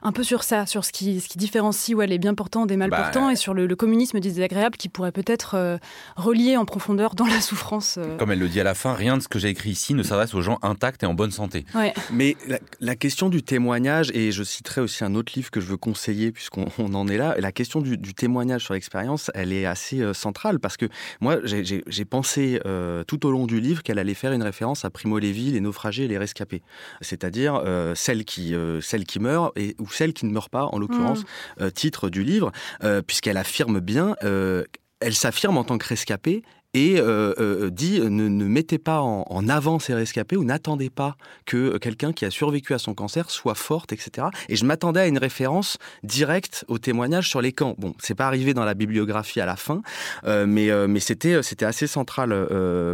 un 0.03 0.13
peu 0.13 0.23
sur 0.23 0.43
ça, 0.43 0.67
sur 0.67 0.85
ce 0.85 0.93
qui, 0.93 1.21
ce 1.21 1.29
qui 1.29 1.39
différencie 1.39 1.97
ouais, 1.97 2.07
les 2.07 2.19
bien 2.19 2.35
portants 2.35 2.67
des 2.67 2.77
mal 2.77 2.91
portants 2.91 3.27
bah, 3.27 3.33
et 3.33 3.37
sur 3.37 3.55
le, 3.55 3.69
communisme 3.77 4.19
désagréable 4.19 4.77
qui 4.77 4.89
pourrait 4.89 5.13
peut-être 5.13 5.55
euh, 5.55 5.79
relier 6.17 6.57
en 6.57 6.65
profondeur 6.65 7.15
dans 7.15 7.27
la 7.27 7.41
souffrance. 7.41 7.99
Comme 8.19 8.33
elle 8.33 8.41
le 8.41 8.49
dit 8.49 8.61
à 8.61 8.65
la 8.65 8.75
fin, 8.75 8.93
rien 8.93 9.17
de 9.17 9.23
ce 9.23 9.29
que 9.29 9.39
j'ai 9.39 9.49
écrit 9.49 9.71
ici 9.71 9.95
ne 9.95 10.03
s'adresse 10.03 10.35
aux 10.35 10.43
gens 10.43 10.59
intacts 10.63 11.03
et 11.03 11.07
en 11.07 11.15
bonne 11.15 11.31
santé. 11.31 11.65
Ouais. 11.75 11.95
Mais 12.11 12.37
la, 12.49 12.59
la, 12.81 12.97
question 12.97 13.29
du 13.29 13.43
témoignage, 13.43 14.11
et 14.15 14.33
je 14.33 14.43
citerai 14.43 14.81
aussi 14.81 15.05
un 15.05 15.15
autre 15.15 15.33
livre 15.37 15.51
que 15.51 15.61
je 15.61 15.67
veux 15.67 15.77
conseiller 15.77 16.33
puisqu'on 16.33 16.67
en 16.95 17.09
est 17.09 17.19
là, 17.19 17.37
la 17.39 17.53
question 17.53 17.81
du, 17.81 17.97
du 17.97 18.15
témoignage 18.15 18.65
sur 18.65 18.75
l'expérience, 18.75 19.31
elle 19.35 19.53
est 19.53 19.67
assez 19.67 20.01
euh, 20.01 20.13
centrale 20.13 20.59
parce 20.59 20.77
que 20.77 20.87
moi, 21.21 21.39
j'ai 21.45 22.05
pensé 22.05 22.61
euh, 22.67 23.05
tout 23.05 23.27
au 23.27 23.31
long 23.31 23.47
du 23.47 23.61
livre 23.61 23.83
qu'elle 23.83 23.99
allait 23.99 24.15
faire 24.15 24.33
une 24.33 24.43
référence 24.43 24.85
à 24.85 24.91
Primo 24.91 25.19
Levi, 25.19 25.38
les 25.41 25.61
naufragés 25.61 26.05
et 26.05 26.09
les 26.09 26.19
rescapés, 26.19 26.63
c'est-à-dire 27.01 27.55
euh, 27.65 27.95
celle 27.95 28.25
qui 28.25 28.55
meurt 29.21 29.57
et 29.57 29.75
ou 29.79 29.89
celle 29.89 30.13
qui 30.13 30.27
ne 30.27 30.33
meurt 30.33 30.51
pas, 30.51 30.65
en 30.65 30.79
l'occurrence, 30.79 31.25
mmh. 31.59 31.71
titre 31.71 32.11
du 32.11 32.23
livre, 32.23 32.53
puisqu'elle 33.07 33.37
affirme 33.37 33.81
bien 33.81 34.15
elle 35.01 35.15
s'affirme 35.15 35.57
en 35.57 35.65
tant 35.65 35.79
que 35.79 35.87
rescapée 35.87 36.43
et 36.75 37.01
euh, 37.01 37.33
euh, 37.39 37.71
dit 37.71 38.01
ne, 38.01 38.29
mettez 38.29 38.79
pas 38.79 39.01
en, 39.01 39.49
avant 39.49 39.79
ces 39.79 39.95
rescapés 39.95 40.37
ou 40.37 40.45
n'attendez 40.45 40.91
pas 40.91 41.17
que 41.47 41.79
quelqu'un 41.79 42.13
qui 42.13 42.27
a 42.27 42.31
survécu 42.31 42.75
à 42.75 42.79
son 42.79 42.95
cancer 42.95 43.31
soit 43.31 43.55
forte, 43.55 43.93
etc. 43.93 44.27
Et 44.49 44.57
je 44.57 44.65
m'attendais 44.67 45.01
à 45.01 45.07
une 45.07 45.19
référence 45.19 45.79
directe 46.03 46.65
au 46.69 46.79
témoignage 46.79 47.29
sur 47.29 47.41
les 47.41 47.53
camps. 47.53 47.75
Bon, 47.79 47.95
c'est 47.99 48.15
pas 48.15 48.27
arrivé 48.27 48.53
dans 48.53 48.65
la 48.65 48.75
bibliographie 48.75 49.41
à 49.41 49.47
la 49.47 49.57
fin, 49.57 49.83
euh, 50.25 50.45
mais, 50.47 50.69
mais 50.87 51.01
c'était, 51.01 51.43
c'était 51.43 51.65
assez 51.65 51.87
central 51.87 52.29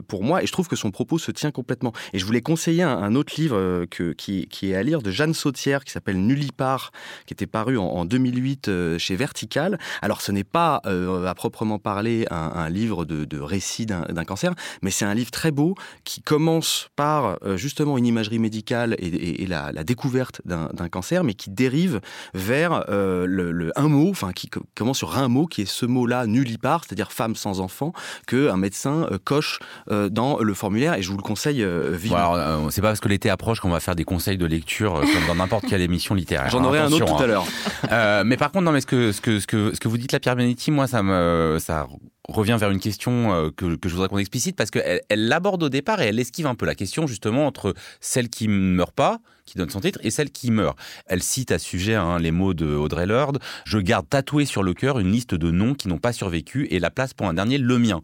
pour 0.07 0.23
moi 0.23 0.43
et 0.43 0.47
je 0.47 0.53
trouve 0.53 0.69
que 0.69 0.77
son 0.77 0.91
propos 0.91 1.19
se 1.19 1.33
tient 1.33 1.51
complètement. 1.51 1.93
Et 2.13 2.19
je 2.19 2.25
voulais 2.25 2.43
conseiller 2.43 2.83
un, 2.83 3.15
autre 3.15 3.35
livre 3.37 3.85
qui, 3.87 4.49
est 4.63 4.75
à 4.75 4.83
lire 4.83 5.03
de 5.03 5.11
Jeanne 5.11 5.35
Sautière 5.35 5.85
qui 5.85 5.93
s'appelle 5.93 6.19
Nullipare, 6.19 6.93
qui 7.27 7.35
était 7.35 7.47
paru 7.47 7.77
en, 7.77 8.05
2008 8.05 8.99
chez 8.99 9.17
Vertical. 9.17 9.79
Alors 10.03 10.21
ce 10.21 10.31
n'est 10.31 10.45
pas 10.45 10.81
à 10.85 11.35
proprement 11.35 11.79
parler 11.79 12.27
un, 12.31 12.53
un 12.55 12.69
livre 12.69 13.05
de, 13.05 13.25
de 13.25 13.41
récit 13.41 13.64
d'un 13.87 14.25
cancer, 14.25 14.55
mais 14.83 14.91
c'est 14.91 15.05
un 15.05 15.15
livre 15.15 15.31
très 15.31 15.51
beau 15.51 15.75
qui 16.05 16.23
commence 16.23 16.89
par 16.97 17.39
euh, 17.45 17.57
justement 17.57 17.99
une 17.99 18.07
imagerie 18.07 18.39
médicale 18.39 18.97
et, 18.99 19.47
la, 19.47 19.73
découverte 19.85 20.41
d'un 20.45 20.89
cancer, 20.89 21.25
mais 21.25 21.35
qui 21.35 21.51
dérive 21.51 22.01
vers 22.33 22.85
euh, 22.89 23.27
le, 23.27 23.73
un 23.77 23.89
mot, 23.89 24.11
enfin 24.11 24.33
qui 24.33 24.49
commence 24.75 24.99
sur 24.99 25.17
un 25.17 25.29
mot 25.29 25.47
qui 25.47 25.63
est 25.63 25.71
ce 25.71 25.87
mot-là 25.87 26.27
nullipare, 26.27 26.85
c'est-à-dire 26.85 27.13
femme 27.13 27.37
sans 27.37 27.61
enfant, 27.61 27.93
que 28.27 28.49
un 28.49 28.57
médecin 28.57 29.07
euh, 29.11 29.19
coche 29.23 29.59
dans 29.89 30.39
le 30.39 30.55
formulaire. 30.55 30.95
Et 30.95 31.03
je 31.03 31.11
vous 31.11 31.17
le 31.17 31.23
conseille 31.23 31.65
vivement. 31.93 32.35
Bon, 32.59 32.71
c'est 32.71 32.81
pas 32.81 32.89
parce 32.89 33.01
que 33.01 33.09
l'été 33.09 33.31
approche 33.31 33.61
qu'on 33.61 33.71
va 33.71 33.81
faire 33.81 33.95
des 33.95 34.05
conseils 34.05 34.39
de 34.39 34.47
lecture 34.47 35.01
comme 35.01 35.27
dans 35.27 35.35
n'importe 35.35 35.67
quelle 35.67 35.81
émission 35.81 36.15
littéraire. 36.15 36.51
J'en 36.51 36.65
aurai 36.65 36.79
un 36.79 36.93
autre 36.93 37.05
tout 37.05 37.15
à 37.15 37.25
hein. 37.25 37.27
l'heure. 37.27 38.25
mais 38.25 38.37
par 38.37 38.51
contre, 38.51 38.65
non, 38.65 38.73
mais 38.73 38.81
ce 38.81 38.87
que 38.87 39.13
ce 39.13 39.21
que 39.21 39.41
ce 39.41 39.47
que 39.47 39.75
ce 39.75 39.81
que 39.81 39.89
vous 39.89 39.99
dites 39.99 40.13
là, 40.13 40.21
Pierre 40.21 40.37
Benetti, 40.37 40.71
moi, 40.71 40.87
ça 40.87 41.03
me 41.03 41.59
ça 41.61 41.87
revient 42.29 42.57
vers 42.59 42.71
une 42.71 42.81
question 42.81 43.53
que, 43.55 43.77
je 43.85 43.89
voudrais 43.89 44.09
qu'on 44.09 44.19
explicite 44.19 44.57
parce 44.57 44.71
qu'elle 44.71 45.01
elle 45.09 45.29
l'aborde 45.29 45.63
au 45.63 45.69
départ 45.69 46.01
et 46.01 46.07
elle 46.07 46.19
esquive 46.19 46.47
un 46.47 46.55
peu 46.55 46.67
la 46.67 46.75
question 46.75 47.07
justement 47.07 47.47
entre 47.47 47.75
celle 48.01 48.29
qui 48.29 48.49
ne 48.49 48.53
meurt 48.53 48.95
pas, 48.95 49.21
qui 49.45 49.59
donne 49.59 49.71
son 49.71 49.81
titre, 49.81 49.99
et 50.03 50.11
celle 50.11 50.31
qui 50.31 50.51
meurt. 50.51 50.79
Elle 51.07 51.23
cite 51.23 51.53
à 51.53 51.59
ce 51.59 51.67
sujet 51.67 51.95
hein, 51.95 52.19
les 52.19 52.31
mots 52.31 52.55
de 52.55 52.67
Audrey 52.67 53.07
Lorde 53.07 53.39
Je 53.65 53.79
garde 53.79 54.09
tatoué 54.09 54.45
sur 54.45 54.63
le 54.63 54.75
cœur 54.75 54.99
une 54.99 55.11
liste 55.11 55.35
de 55.35 55.51
noms 55.51 55.75
qui 55.75 55.89
n'ont 55.89 55.99
pas 55.99 56.13
survécu 56.13 56.67
et 56.71 56.79
la 56.79 56.91
place 56.91 57.15
pour 57.15 57.27
un 57.27 57.35
dernier, 57.35 57.59
le 57.59 57.79
mien. 57.79 58.01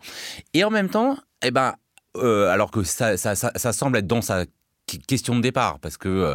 Et 0.54 0.64
en 0.64 0.70
même 0.70 0.88
temps, 0.88 1.18
eh 1.42 1.50
ben, 1.50 1.74
euh, 2.16 2.48
alors 2.48 2.70
que 2.70 2.82
ça, 2.82 3.16
ça, 3.16 3.34
ça, 3.34 3.52
ça, 3.54 3.72
semble 3.72 3.98
être 3.98 4.06
dans 4.06 4.22
sa 4.22 4.44
question 4.98 5.36
de 5.36 5.40
départ 5.40 5.78
parce 5.78 5.96
que 5.96 6.08
euh, 6.08 6.34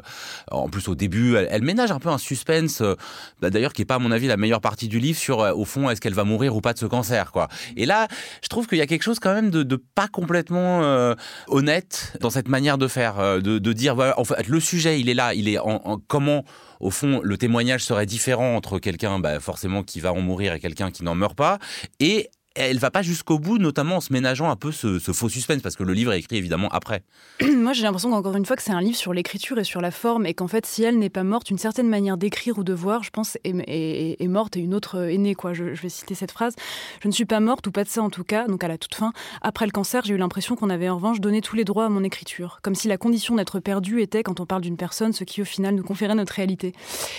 en 0.51 0.69
plus 0.69 0.87
au 0.87 0.95
début 0.95 1.35
elle, 1.35 1.63
ménage 1.63 1.91
un 1.91 1.99
peu 1.99 2.09
un 2.09 2.17
suspense 2.17 2.81
euh, 2.81 2.95
bah, 3.41 3.49
d'ailleurs 3.49 3.73
qui 3.73 3.81
est 3.81 3.85
pas 3.85 3.95
à 3.95 3.99
mon 3.99 4.11
avis 4.11 4.27
la 4.27 4.37
meilleure 4.37 4.61
partie 4.61 4.87
du 4.87 4.99
livre 4.99 5.17
sur 5.17 5.41
euh, 5.41 5.53
au 5.53 5.65
fond 5.65 5.89
est-ce 5.89 6.01
qu'elle 6.01 6.13
va 6.13 6.23
mourir 6.23 6.55
ou 6.55 6.61
pas 6.61 6.73
de 6.73 6.79
ce 6.79 6.85
cancer 6.85 7.31
quoi 7.31 7.47
et 7.75 7.85
là 7.85 8.07
je 8.43 8.47
trouve 8.47 8.67
qu'il 8.67 8.77
y 8.77 8.81
a 8.81 8.87
quelque 8.87 9.03
chose 9.03 9.19
quand 9.19 9.33
même 9.33 9.49
de, 9.49 9.75
pas 9.75 10.07
complètement 10.07 11.15
honnête 11.47 12.17
dans 12.21 12.29
cette 12.29 12.47
manière 12.47 12.77
de 12.77 12.87
faire 12.87 13.41
de, 13.41 13.59
de, 13.59 13.73
dire 13.73 13.95
voilà 13.95 14.19
en 14.19 14.23
fait 14.23 14.47
le 14.47 14.59
sujet 14.59 14.99
il 14.99 15.09
est 15.09 15.13
là 15.13 15.33
il 15.33 15.47
est 15.47 15.59
en, 15.59 15.99
comment 16.07 16.43
au 16.79 16.89
fond, 16.89 17.21
le 17.23 17.37
témoignage 17.37 17.83
serait 17.83 18.05
différent 18.05 18.55
entre 18.55 18.79
quelqu'un, 18.79 19.19
bah, 19.19 19.39
forcément, 19.39 19.83
qui 19.83 19.99
va 19.99 20.13
en 20.13 20.21
mourir 20.21 20.53
et 20.53 20.59
quelqu'un 20.59 20.91
qui 20.91 21.03
n'en 21.03 21.15
meurt 21.15 21.35
pas. 21.35 21.57
Et 21.99 22.29
elle 22.55 22.79
va 22.79 22.89
pas 22.89 23.01
jusqu'au 23.01 23.37
bout, 23.37 23.57
notamment 23.57 23.97
en 23.97 24.01
se 24.01 24.11
ménageant 24.11 24.49
un 24.49 24.55
peu 24.55 24.71
ce, 24.71 24.99
faux 24.99 25.29
suspense, 25.29 25.61
parce 25.61 25.75
que 25.75 25.83
le 25.83 25.93
livre 25.93 26.13
est 26.13 26.19
écrit 26.19 26.37
évidemment 26.37 26.69
après. 26.69 27.03
Moi, 27.41 27.73
j'ai 27.73 27.83
l'impression 27.83 28.09
qu'encore 28.09 28.35
une 28.35 28.45
fois 28.45 28.55
que 28.55 28.63
c'est 28.63 28.71
un 28.71 28.81
livre 28.81 28.97
sur 28.97 29.13
l'écriture 29.13 29.59
et 29.59 29.63
sur 29.63 29.81
la 29.81 29.91
forme, 29.91 30.25
et 30.25 30.33
qu'en 30.33 30.47
fait, 30.47 30.65
si 30.65 30.83
elle 30.83 30.97
n'est 30.97 31.09
pas 31.09 31.23
morte, 31.23 31.49
une 31.49 31.57
certaine 31.57 31.89
manière 31.89 32.17
d'écrire 32.17 32.57
ou 32.57 32.63
de 32.63 32.73
voir, 32.73 33.03
je 33.03 33.09
pense, 33.09 33.37
est, 33.43 34.27
morte 34.27 34.57
et 34.57 34.61
une 34.61 34.73
autre 34.73 35.09
est 35.09 35.17
née. 35.17 35.35
Je, 35.53 35.63
vais 35.63 35.89
citer 35.89 36.15
cette 36.15 36.31
phrase. 36.31 36.55
Je 37.01 37.07
ne 37.07 37.13
suis 37.13 37.25
pas 37.25 37.39
morte, 37.39 37.67
ou 37.67 37.71
pas 37.71 37.83
de 37.83 37.89
ça 37.89 38.01
en 38.01 38.09
tout 38.09 38.23
cas, 38.23 38.47
donc 38.47 38.63
à 38.63 38.67
la 38.67 38.77
toute 38.77 38.95
fin. 38.95 39.11
Après 39.41 39.65
le 39.65 39.71
cancer, 39.71 40.03
j'ai 40.05 40.13
eu 40.13 40.17
l'impression 40.17 40.55
qu'on 40.55 40.69
avait 40.69 40.89
en 40.89 40.95
revanche 40.95 41.19
donné 41.19 41.41
tous 41.41 41.55
les 41.55 41.65
droits 41.65 41.85
à 41.85 41.89
mon 41.89 42.03
écriture, 42.03 42.59
comme 42.61 42.75
si 42.75 42.87
la 42.87 42.97
condition 42.97 43.35
d'être 43.35 43.59
perdu 43.59 44.01
était, 44.01 44.23
quand 44.23 44.39
on 44.39 44.45
parle 44.45 44.61
d'une 44.61 44.77
personne, 44.77 45.13
ce 45.13 45.23
qui 45.23 45.41
au 45.41 45.45
final 45.45 45.75
nous 45.75 45.83
conférait 45.83 46.15
notre 46.15 46.33
réalité. 46.33 46.73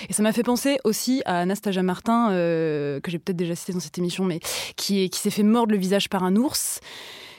Et 0.09 0.13
ça 0.13 0.23
m'a 0.23 0.33
fait 0.33 0.43
penser 0.43 0.79
aussi 0.85 1.23
à 1.27 1.41
Anastasia 1.41 1.83
Martin, 1.83 2.31
euh, 2.31 3.01
que 3.01 3.11
j'ai 3.11 3.19
peut-être 3.19 3.37
déjà 3.37 3.55
cité 3.55 3.73
dans 3.73 3.81
cette 3.81 3.99
émission, 3.99 4.25
mais 4.25 4.41
qui, 4.77 5.05
est, 5.05 5.09
qui 5.09 5.26
s'est 5.27 5.37
fait 5.37 5.43
mordre 5.43 5.73
le 5.73 5.79
visage 5.79 6.09
par 6.09 6.23
un 6.23 6.37
ours. 6.37 6.81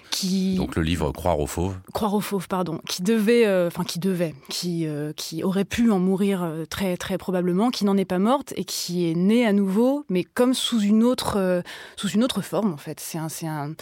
Qui... 0.09 0.55
Donc 0.55 0.75
le 0.75 0.83
livre 0.83 1.11
Croire 1.11 1.39
aux 1.39 1.47
fauves. 1.47 1.77
Croire 1.93 2.13
aux 2.13 2.21
fauves, 2.21 2.47
pardon. 2.47 2.79
Qui 2.87 3.03
devait, 3.03 3.45
euh, 3.45 3.67
enfin 3.67 3.83
qui 3.83 3.99
devait, 3.99 4.33
qui, 4.49 4.87
euh, 4.87 5.11
qui 5.13 5.43
aurait 5.43 5.65
pu 5.65 5.91
en 5.91 5.99
mourir 5.99 6.43
euh, 6.43 6.65
très 6.65 6.95
très 6.95 7.17
probablement, 7.17 7.71
qui 7.71 7.83
n'en 7.85 7.97
est 7.97 8.05
pas 8.05 8.17
morte 8.17 8.53
et 8.55 8.63
qui 8.63 9.09
est 9.09 9.15
née 9.15 9.45
à 9.45 9.51
nouveau, 9.51 10.05
mais 10.09 10.23
comme 10.23 10.53
sous 10.53 10.79
une 10.79 11.03
autre, 11.03 11.61
sous 11.97 12.07
une 12.07 12.23
autre 12.23 12.41
forme 12.41 12.73
en 12.73 12.77
fait. 12.77 12.99
C'est 12.99 13.17
un, 13.17 13.29
c'est 13.29 13.47
un, 13.47 13.73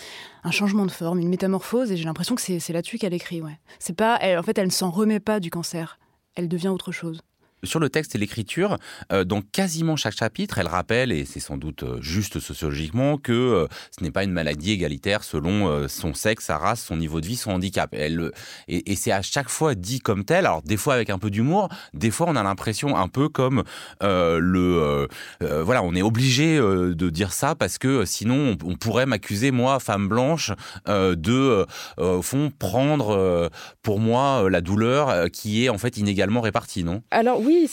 un, 0.44 0.52
changement 0.52 0.86
de 0.86 0.92
forme, 0.92 1.20
une 1.20 1.30
métamorphose 1.30 1.92
et 1.92 1.98
j'ai 1.98 2.06
l'impression 2.06 2.36
que 2.36 2.42
c'est, 2.42 2.60
c'est 2.60 2.74
là-dessus 2.74 2.98
qu'elle 2.98 3.14
écrit. 3.14 3.42
Ouais. 3.42 3.60
C'est 3.80 3.96
pas, 3.96 4.18
elle, 4.20 4.38
en 4.40 4.44
fait, 4.44 4.58
elle 4.58 4.68
ne 4.68 4.72
s'en 4.72 4.90
remet 4.90 5.20
pas 5.20 5.40
du 5.40 5.52
cancer. 5.52 6.00
Elle 6.36 6.50
devient 6.50 6.70
autre 6.70 6.92
chose 6.92 7.22
sur 7.66 7.80
le 7.80 7.90
texte 7.90 8.16
et 8.16 8.18
l'écriture, 8.18 8.78
euh, 9.12 9.24
dans 9.24 9.42
quasiment 9.42 9.96
chaque 9.96 10.16
chapitre, 10.16 10.58
elle 10.60 10.68
rappelle, 10.68 11.12
et 11.12 11.26
c'est 11.26 11.40
sans 11.40 11.58
doute 11.58 11.84
euh, 11.84 12.02
juste 12.02 12.40
sociologiquement, 12.40 13.18
que 13.18 13.32
euh, 13.32 13.68
ce 13.98 14.04
n'est 14.04 14.12
pas 14.12 14.24
une 14.24 14.32
maladie 14.32 14.72
égalitaire 14.72 15.24
selon 15.24 15.88
son 15.88 16.14
sexe, 16.14 16.46
sa 16.46 16.58
race, 16.58 16.84
son 16.84 16.98
niveau 16.98 17.22
de 17.22 17.26
vie, 17.26 17.36
son 17.36 17.52
handicap. 17.52 17.90
Elle, 17.94 18.32
et, 18.68 18.96
c'est 18.96 19.12
à 19.12 19.22
chaque 19.22 19.50
fois 19.50 19.76
dit 19.76 20.00
comme 20.00 20.24
tel, 20.24 20.46
alors 20.46 20.62
des 20.62 20.78
fois 20.78 20.94
avec 20.94 21.10
un 21.10 21.18
peu 21.18 21.30
d'humour, 21.30 21.70
des 21.94 22.12
fois 22.12 22.28
on 22.30 22.36
a 22.36 22.44
l'impression 22.44 22.96
un 22.96 23.08
peu 23.08 23.30
comme 23.30 23.64
le... 24.02 25.08
voilà, 25.42 25.84
on 25.84 25.96
est 25.96 26.02
obligé 26.02 26.58
de 26.58 27.10
dire 27.10 27.34
ça 27.34 27.56
parce 27.56 27.78
que 27.78 28.06
sinon 28.06 28.58
on, 28.64 28.76
pourrait 28.76 29.06
m'accuser, 29.06 29.52
moi, 29.52 29.80
femme 29.80 30.08
blanche, 30.08 30.52
de, 30.88 31.66
au 31.98 32.22
fond, 32.22 32.52
prendre 32.58 33.50
pour 33.82 34.00
moi 34.00 34.50
la 34.50 34.62
douleur 34.62 35.30
qui 35.32 35.66
est 35.66 35.70
en 35.70 35.78
fait 35.78 35.98
inégalement 35.98 36.42
répartie, 36.42 36.84
non? 36.84 37.02
Oui, 37.46 37.70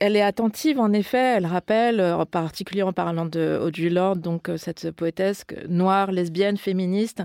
elle 0.00 0.16
est 0.16 0.22
attentive, 0.22 0.80
en 0.80 0.92
effet. 0.92 1.36
Elle 1.36 1.46
rappelle, 1.46 2.00
euh, 2.00 2.16
en 2.16 2.26
particulier 2.26 2.82
en 2.82 2.92
parlant 2.92 3.26
de 3.26 3.58
Audrey 3.62 3.88
Lorde, 3.88 4.20
donc 4.20 4.48
euh, 4.48 4.56
cette 4.56 4.90
poétesse 4.90 5.44
noire, 5.68 6.10
lesbienne, 6.10 6.56
féministe, 6.56 7.22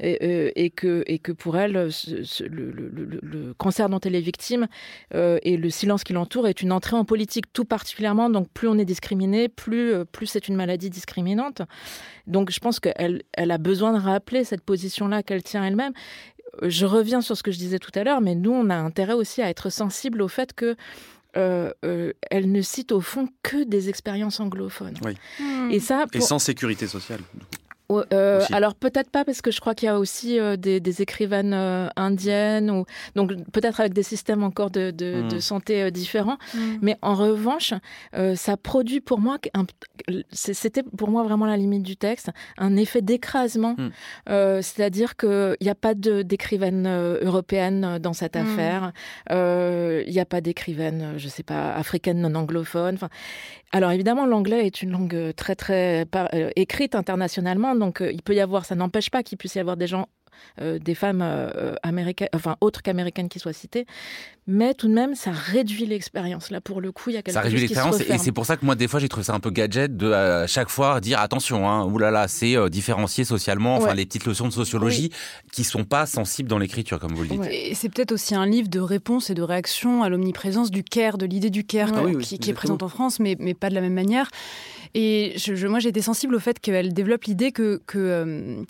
et, 0.00 0.18
euh, 0.24 0.68
que, 0.74 1.32
pour 1.32 1.56
elle, 1.56 1.72
le, 1.72 3.52
cancer 3.58 3.88
dont 3.88 4.00
elle 4.00 4.14
est 4.14 4.20
victime 4.20 4.66
et 5.12 5.56
le 5.56 5.70
silence 5.70 6.04
qui 6.04 6.12
l'entoure 6.12 6.48
est 6.48 6.62
une 6.62 6.72
entrée 6.72 6.96
en 6.96 7.04
politique, 7.04 7.52
tout 7.52 7.64
particulièrement. 7.64 8.30
Donc, 8.30 8.48
plus 8.52 8.68
on 8.68 8.78
est 8.78 8.84
discriminé, 8.84 9.48
plus, 9.48 10.06
c'est 10.26 10.48
une 10.48 10.56
maladie 10.56 10.90
discriminante. 10.90 11.62
Donc, 12.26 12.50
je 12.50 12.58
pense 12.60 12.80
qu'elle 12.80 13.22
elle 13.32 13.50
a 13.50 13.58
besoin 13.58 13.92
de 13.92 13.98
rappeler 13.98 14.44
cette 14.44 14.62
position-là 14.62 15.22
qu'elle 15.22 15.42
tient 15.42 15.64
elle-même 15.64 15.92
je 16.62 16.86
reviens 16.86 17.20
sur 17.20 17.36
ce 17.36 17.42
que 17.42 17.50
je 17.50 17.58
disais 17.58 17.78
tout 17.78 17.90
à 17.94 18.04
l'heure, 18.04 18.20
mais 18.20 18.34
nous, 18.34 18.52
on 18.52 18.70
a 18.70 18.76
intérêt 18.76 19.14
aussi 19.14 19.42
à 19.42 19.48
être 19.50 19.70
sensible 19.70 20.22
au 20.22 20.28
fait 20.28 20.52
que 20.52 20.76
euh, 21.36 21.72
euh, 21.84 22.12
elle 22.30 22.50
ne 22.52 22.62
cite 22.62 22.92
au 22.92 23.00
fond 23.00 23.28
que 23.42 23.64
des 23.64 23.88
expériences 23.88 24.40
anglophones. 24.40 24.98
Oui. 25.04 25.16
Et 25.70 25.80
ça, 25.80 26.06
et 26.12 26.20
sans 26.20 26.38
sécurité 26.38 26.86
sociale. 26.86 27.20
Euh, 27.92 28.40
alors 28.50 28.74
peut-être 28.74 29.10
pas 29.10 29.24
parce 29.24 29.42
que 29.42 29.50
je 29.50 29.60
crois 29.60 29.74
qu'il 29.74 29.86
y 29.86 29.90
a 29.90 29.98
aussi 29.98 30.40
euh, 30.40 30.56
des, 30.56 31.02
écrivaines 31.02 31.52
euh, 31.52 31.88
indiennes 31.96 32.70
ou 32.70 32.86
donc 33.14 33.32
peut-être 33.52 33.80
avec 33.80 33.92
des 33.92 34.02
systèmes 34.02 34.42
encore 34.42 34.70
de, 34.70 34.90
hmm. 34.90 35.40
santé 35.40 35.90
différents. 35.90 36.38
Hmm. 36.54 36.76
Mais 36.80 36.96
en 37.02 37.14
revanche, 37.14 37.74
ça 38.34 38.56
produit 38.56 39.00
pour 39.00 39.20
moi 39.20 39.38
c'était 40.32 40.82
pour 40.82 41.10
moi 41.10 41.22
vraiment 41.22 41.46
la 41.46 41.56
limite 41.56 41.82
du 41.82 41.96
texte, 41.96 42.30
un 42.58 42.76
effet 42.76 43.02
d'écrasement. 43.02 43.76
Hmm. 43.76 43.90
C'est-à-dire 44.62 45.16
qu'il 45.16 45.56
n'y 45.60 45.68
a 45.68 45.74
pas 45.74 45.94
d'écrivaine 45.94 46.88
européenne 47.22 47.98
dans 47.98 48.12
cette 48.12 48.36
affaire. 48.36 48.92
Il 49.30 50.10
n'y 50.10 50.20
a 50.20 50.26
pas 50.26 50.40
d'écrivaine, 50.40 51.14
je 51.16 51.28
sais 51.28 51.42
pas, 51.42 51.72
africaine 51.72 52.20
non 52.20 52.34
anglophone. 52.34 52.98
Alors 53.72 53.90
évidemment, 53.90 54.24
l'anglais 54.24 54.66
est 54.66 54.82
une 54.82 54.92
langue 54.92 55.32
très 55.36 55.56
très 55.56 56.06
écrite 56.56 56.94
internationalement 56.94 57.73
donc 57.74 58.00
euh, 58.00 58.12
il 58.12 58.22
peut 58.22 58.34
y 58.34 58.40
avoir, 58.40 58.64
ça 58.64 58.74
n'empêche 58.74 59.10
pas 59.10 59.22
qu'il 59.22 59.38
puisse 59.38 59.54
y 59.54 59.60
avoir 59.60 59.76
des 59.76 59.86
gens 59.86 60.08
euh, 60.60 60.80
des 60.80 60.96
femmes 60.96 61.22
euh, 61.22 61.74
américaines, 61.84 62.28
enfin 62.34 62.56
autres 62.60 62.82
qu'américaines 62.82 63.28
qui 63.28 63.38
soient 63.38 63.52
citées, 63.52 63.86
mais 64.48 64.74
tout 64.74 64.88
de 64.88 64.92
même 64.92 65.14
ça 65.14 65.30
réduit 65.30 65.86
l'expérience. 65.86 66.50
Là 66.50 66.60
pour 66.60 66.80
le 66.80 66.90
coup, 66.90 67.10
il 67.10 67.12
y 67.12 67.16
a 67.16 67.22
quelque 67.22 67.34
ça 67.34 67.40
réduit 67.40 67.60
l'expérience 67.60 68.00
et 68.00 68.18
c'est 68.18 68.32
pour 68.32 68.44
ça 68.44 68.56
que 68.56 68.64
moi 68.64 68.74
des 68.74 68.88
fois 68.88 68.98
j'ai 68.98 69.08
trouvé 69.08 69.24
ça 69.24 69.32
un 69.32 69.38
peu 69.38 69.50
gadget 69.50 69.96
de 69.96 70.10
à 70.10 70.48
chaque 70.48 70.70
fois 70.70 71.00
dire 71.00 71.20
attention, 71.20 71.68
hein, 71.68 71.84
oulala, 71.84 72.26
c'est 72.26 72.68
différencié 72.68 73.24
socialement, 73.24 73.76
enfin 73.76 73.94
les 73.94 74.06
petites 74.06 74.26
notions 74.26 74.48
de 74.48 74.52
sociologie 74.52 75.10
qui 75.52 75.64
qui 75.64 75.64
sont 75.64 75.84
pas 75.84 76.04
sensibles 76.06 76.48
dans 76.48 76.58
l'écriture 76.58 76.98
comme 76.98 77.14
vous 77.14 77.22
le 77.22 77.28
dites. 77.28 77.44
Et 77.50 77.74
c'est 77.74 77.88
peut-être 77.88 78.12
aussi 78.12 78.34
un 78.34 78.44
livre 78.44 78.68
de 78.68 78.80
réponse 78.80 79.30
et 79.30 79.34
de 79.34 79.42
réaction 79.42 80.02
à 80.02 80.08
l'omniprésence 80.08 80.72
du 80.72 80.82
care, 80.82 81.16
de 81.16 81.26
l'idée 81.26 81.50
du 81.50 81.64
care 81.64 81.92
ah 81.94 82.02
qui, 82.20 82.38
qui, 82.40 82.50
est 82.50 82.54
présente 82.54 82.82
en 82.82 82.88
France, 82.88 83.20
mais, 83.20 83.36
mais 83.38 83.54
pas 83.54 83.70
de 83.70 83.74
la 83.74 83.80
même 83.80 83.94
manière. 83.94 84.30
Et 84.94 85.32
je, 85.36 85.66
moi, 85.66 85.80
j'ai 85.80 85.88
été 85.88 86.02
sensible 86.02 86.34
au 86.34 86.38
fait 86.38 86.60
qu'elle 86.60 86.92
développe 86.92 87.24
l'idée 87.24 87.52
que, 87.52 87.80
euh, 87.96 88.62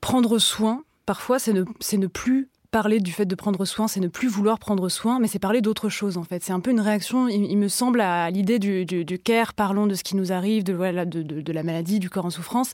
prendre 0.00 0.38
soin, 0.38 0.84
parfois, 1.06 1.38
c'est 1.38 1.52
ne 1.52 2.06
plus 2.06 2.48
parler 2.70 3.00
du 3.00 3.12
fait 3.12 3.24
de 3.24 3.34
prendre 3.34 3.64
soin, 3.64 3.88
c'est 3.88 4.00
ne 4.00 4.08
plus 4.08 4.28
vouloir 4.28 4.58
prendre 4.58 4.88
soin, 4.88 5.18
mais 5.18 5.28
c'est 5.28 5.38
parler 5.38 5.60
d'autre 5.60 5.88
chose 5.88 6.18
en 6.18 6.22
fait. 6.22 6.42
C'est 6.42 6.52
un 6.52 6.60
peu 6.60 6.70
une 6.70 6.80
réaction, 6.80 7.28
il, 7.28 7.56
me 7.56 7.68
semble, 7.68 8.00
à 8.00 8.30
l'idée 8.30 8.58
du, 8.58 8.84
du, 8.84 9.18
care, 9.18 9.54
parlons 9.54 9.86
de 9.86 9.94
ce 9.94 10.04
qui 10.04 10.16
nous 10.16 10.32
arrive, 10.32 10.64
de, 10.64 10.74
voilà, 10.74 11.04
de, 11.04 11.22
de, 11.22 11.52
la 11.52 11.62
maladie, 11.62 11.98
du 11.98 12.10
corps 12.10 12.26
en 12.26 12.30
souffrance. 12.30 12.72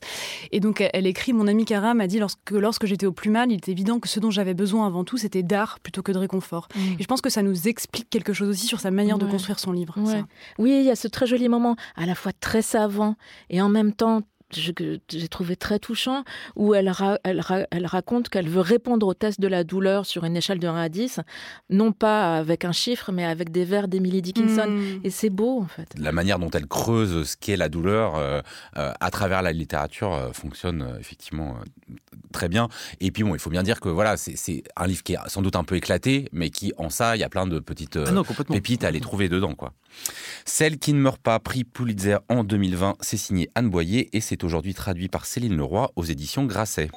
Et 0.51 0.59
donc 0.59 0.83
elle, 0.93 1.07
écrit, 1.07 1.33
mon 1.33 1.47
ami 1.47 1.65
Cara 1.65 1.93
m'a 1.93 2.07
dit 2.07 2.19
lorsque, 2.19 2.51
lorsque 2.51 2.85
j'étais 2.85 3.05
au 3.05 3.13
plus 3.13 3.29
mal, 3.29 3.51
il 3.51 3.57
était 3.57 3.71
évident 3.71 3.99
que 3.99 4.09
ce 4.09 4.19
dont 4.19 4.31
j'avais 4.31 4.53
besoin 4.53 4.85
avant 4.85 5.03
tout, 5.03 5.17
c'était 5.17 5.43
d'art 5.43 5.79
plutôt 5.79 6.01
que 6.01 6.11
de 6.11 6.17
réconfort. 6.17 6.67
Mm. 6.75 6.79
Et 6.99 7.03
je 7.03 7.07
pense 7.07 7.21
que 7.21 7.29
ça 7.29 7.41
nous 7.41 7.67
explique 7.67 8.09
quelque 8.09 8.33
chose 8.33 8.49
aussi 8.49 8.67
sur 8.67 8.79
sa 8.79 8.91
manière 8.91 9.17
de 9.17 9.25
construire 9.25 9.59
son 9.59 9.71
livre. 9.71 9.95
Oui, 10.59 10.77
il 10.79 10.85
y 10.85 10.91
a 10.91 10.95
ce 10.95 11.07
très 11.07 11.25
joli 11.25 11.47
moment, 11.47 11.75
à 11.95 12.05
la 12.05 12.15
fois 12.15 12.31
très 12.33 12.61
savant 12.61 13.15
et 13.49 13.61
en 13.61 13.69
même 13.69 13.93
temps 13.93 14.21
j'ai 14.51 15.27
trouvé 15.27 15.55
très 15.55 15.79
touchant, 15.79 16.23
où 16.55 16.73
elle, 16.73 16.91
elle, 17.23 17.43
elle 17.71 17.85
raconte 17.85 18.29
qu'elle 18.29 18.49
veut 18.49 18.61
répondre 18.61 19.07
au 19.07 19.13
test 19.13 19.39
de 19.39 19.47
la 19.47 19.63
douleur 19.63 20.05
sur 20.05 20.23
une 20.23 20.35
échelle 20.35 20.59
de 20.59 20.67
1 20.67 20.75
à 20.75 20.89
10, 20.89 21.19
non 21.69 21.91
pas 21.91 22.37
avec 22.37 22.65
un 22.65 22.71
chiffre, 22.71 23.11
mais 23.11 23.25
avec 23.25 23.51
des 23.51 23.65
vers 23.65 23.87
d'Emily 23.87 24.21
Dickinson. 24.21 24.67
Hmm. 24.67 24.99
Et 25.03 25.09
c'est 25.09 25.29
beau, 25.29 25.61
en 25.61 25.67
fait. 25.67 25.93
La 25.97 26.11
manière 26.11 26.39
dont 26.39 26.49
elle 26.51 26.67
creuse 26.67 27.27
ce 27.27 27.37
qu'est 27.37 27.57
la 27.57 27.69
douleur 27.69 28.15
euh, 28.15 28.41
euh, 28.77 28.91
à 28.99 29.11
travers 29.11 29.41
la 29.41 29.51
littérature 29.51 30.13
euh, 30.13 30.31
fonctionne 30.31 30.97
effectivement 30.99 31.55
très 32.31 32.49
bien. 32.49 32.69
Et 32.99 33.11
puis, 33.11 33.23
bon, 33.23 33.35
il 33.35 33.39
faut 33.39 33.49
bien 33.49 33.63
dire 33.63 33.79
que 33.79 33.89
voilà, 33.89 34.17
c'est 34.17 34.63
un 34.75 34.87
livre 34.87 35.03
qui 35.03 35.13
est 35.13 35.17
sans 35.27 35.41
doute 35.41 35.55
un 35.55 35.63
peu 35.63 35.75
éclaté, 35.75 36.29
mais 36.31 36.49
qui, 36.49 36.73
en 36.77 36.89
ça, 36.89 37.15
il 37.15 37.19
y 37.19 37.23
a 37.23 37.29
plein 37.29 37.47
de 37.47 37.59
petites 37.59 37.97
ah 37.97 38.23
pépites 38.47 38.83
à 38.83 38.87
aller 38.87 39.01
trouver 39.01 39.29
dedans, 39.29 39.55
quoi. 39.55 39.73
Celle 40.45 40.77
qui 40.77 40.93
ne 40.93 40.99
meurt 40.99 41.21
pas, 41.21 41.39
prix 41.39 41.63
Pulitzer 41.63 42.17
en 42.29 42.43
2020, 42.43 42.97
c'est 43.01 43.17
signé 43.17 43.49
Anne 43.55 43.69
Boyer 43.69 44.09
et 44.15 44.21
c'est 44.21 44.43
aujourd'hui 44.43 44.73
traduit 44.73 45.07
par 45.07 45.25
Céline 45.25 45.57
Leroy 45.57 45.91
aux 45.95 46.03
éditions 46.03 46.45
Grasset. 46.45 46.89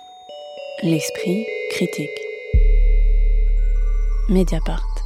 L'esprit 0.83 1.47
critique. 1.71 2.09
Mediapart. 4.29 4.98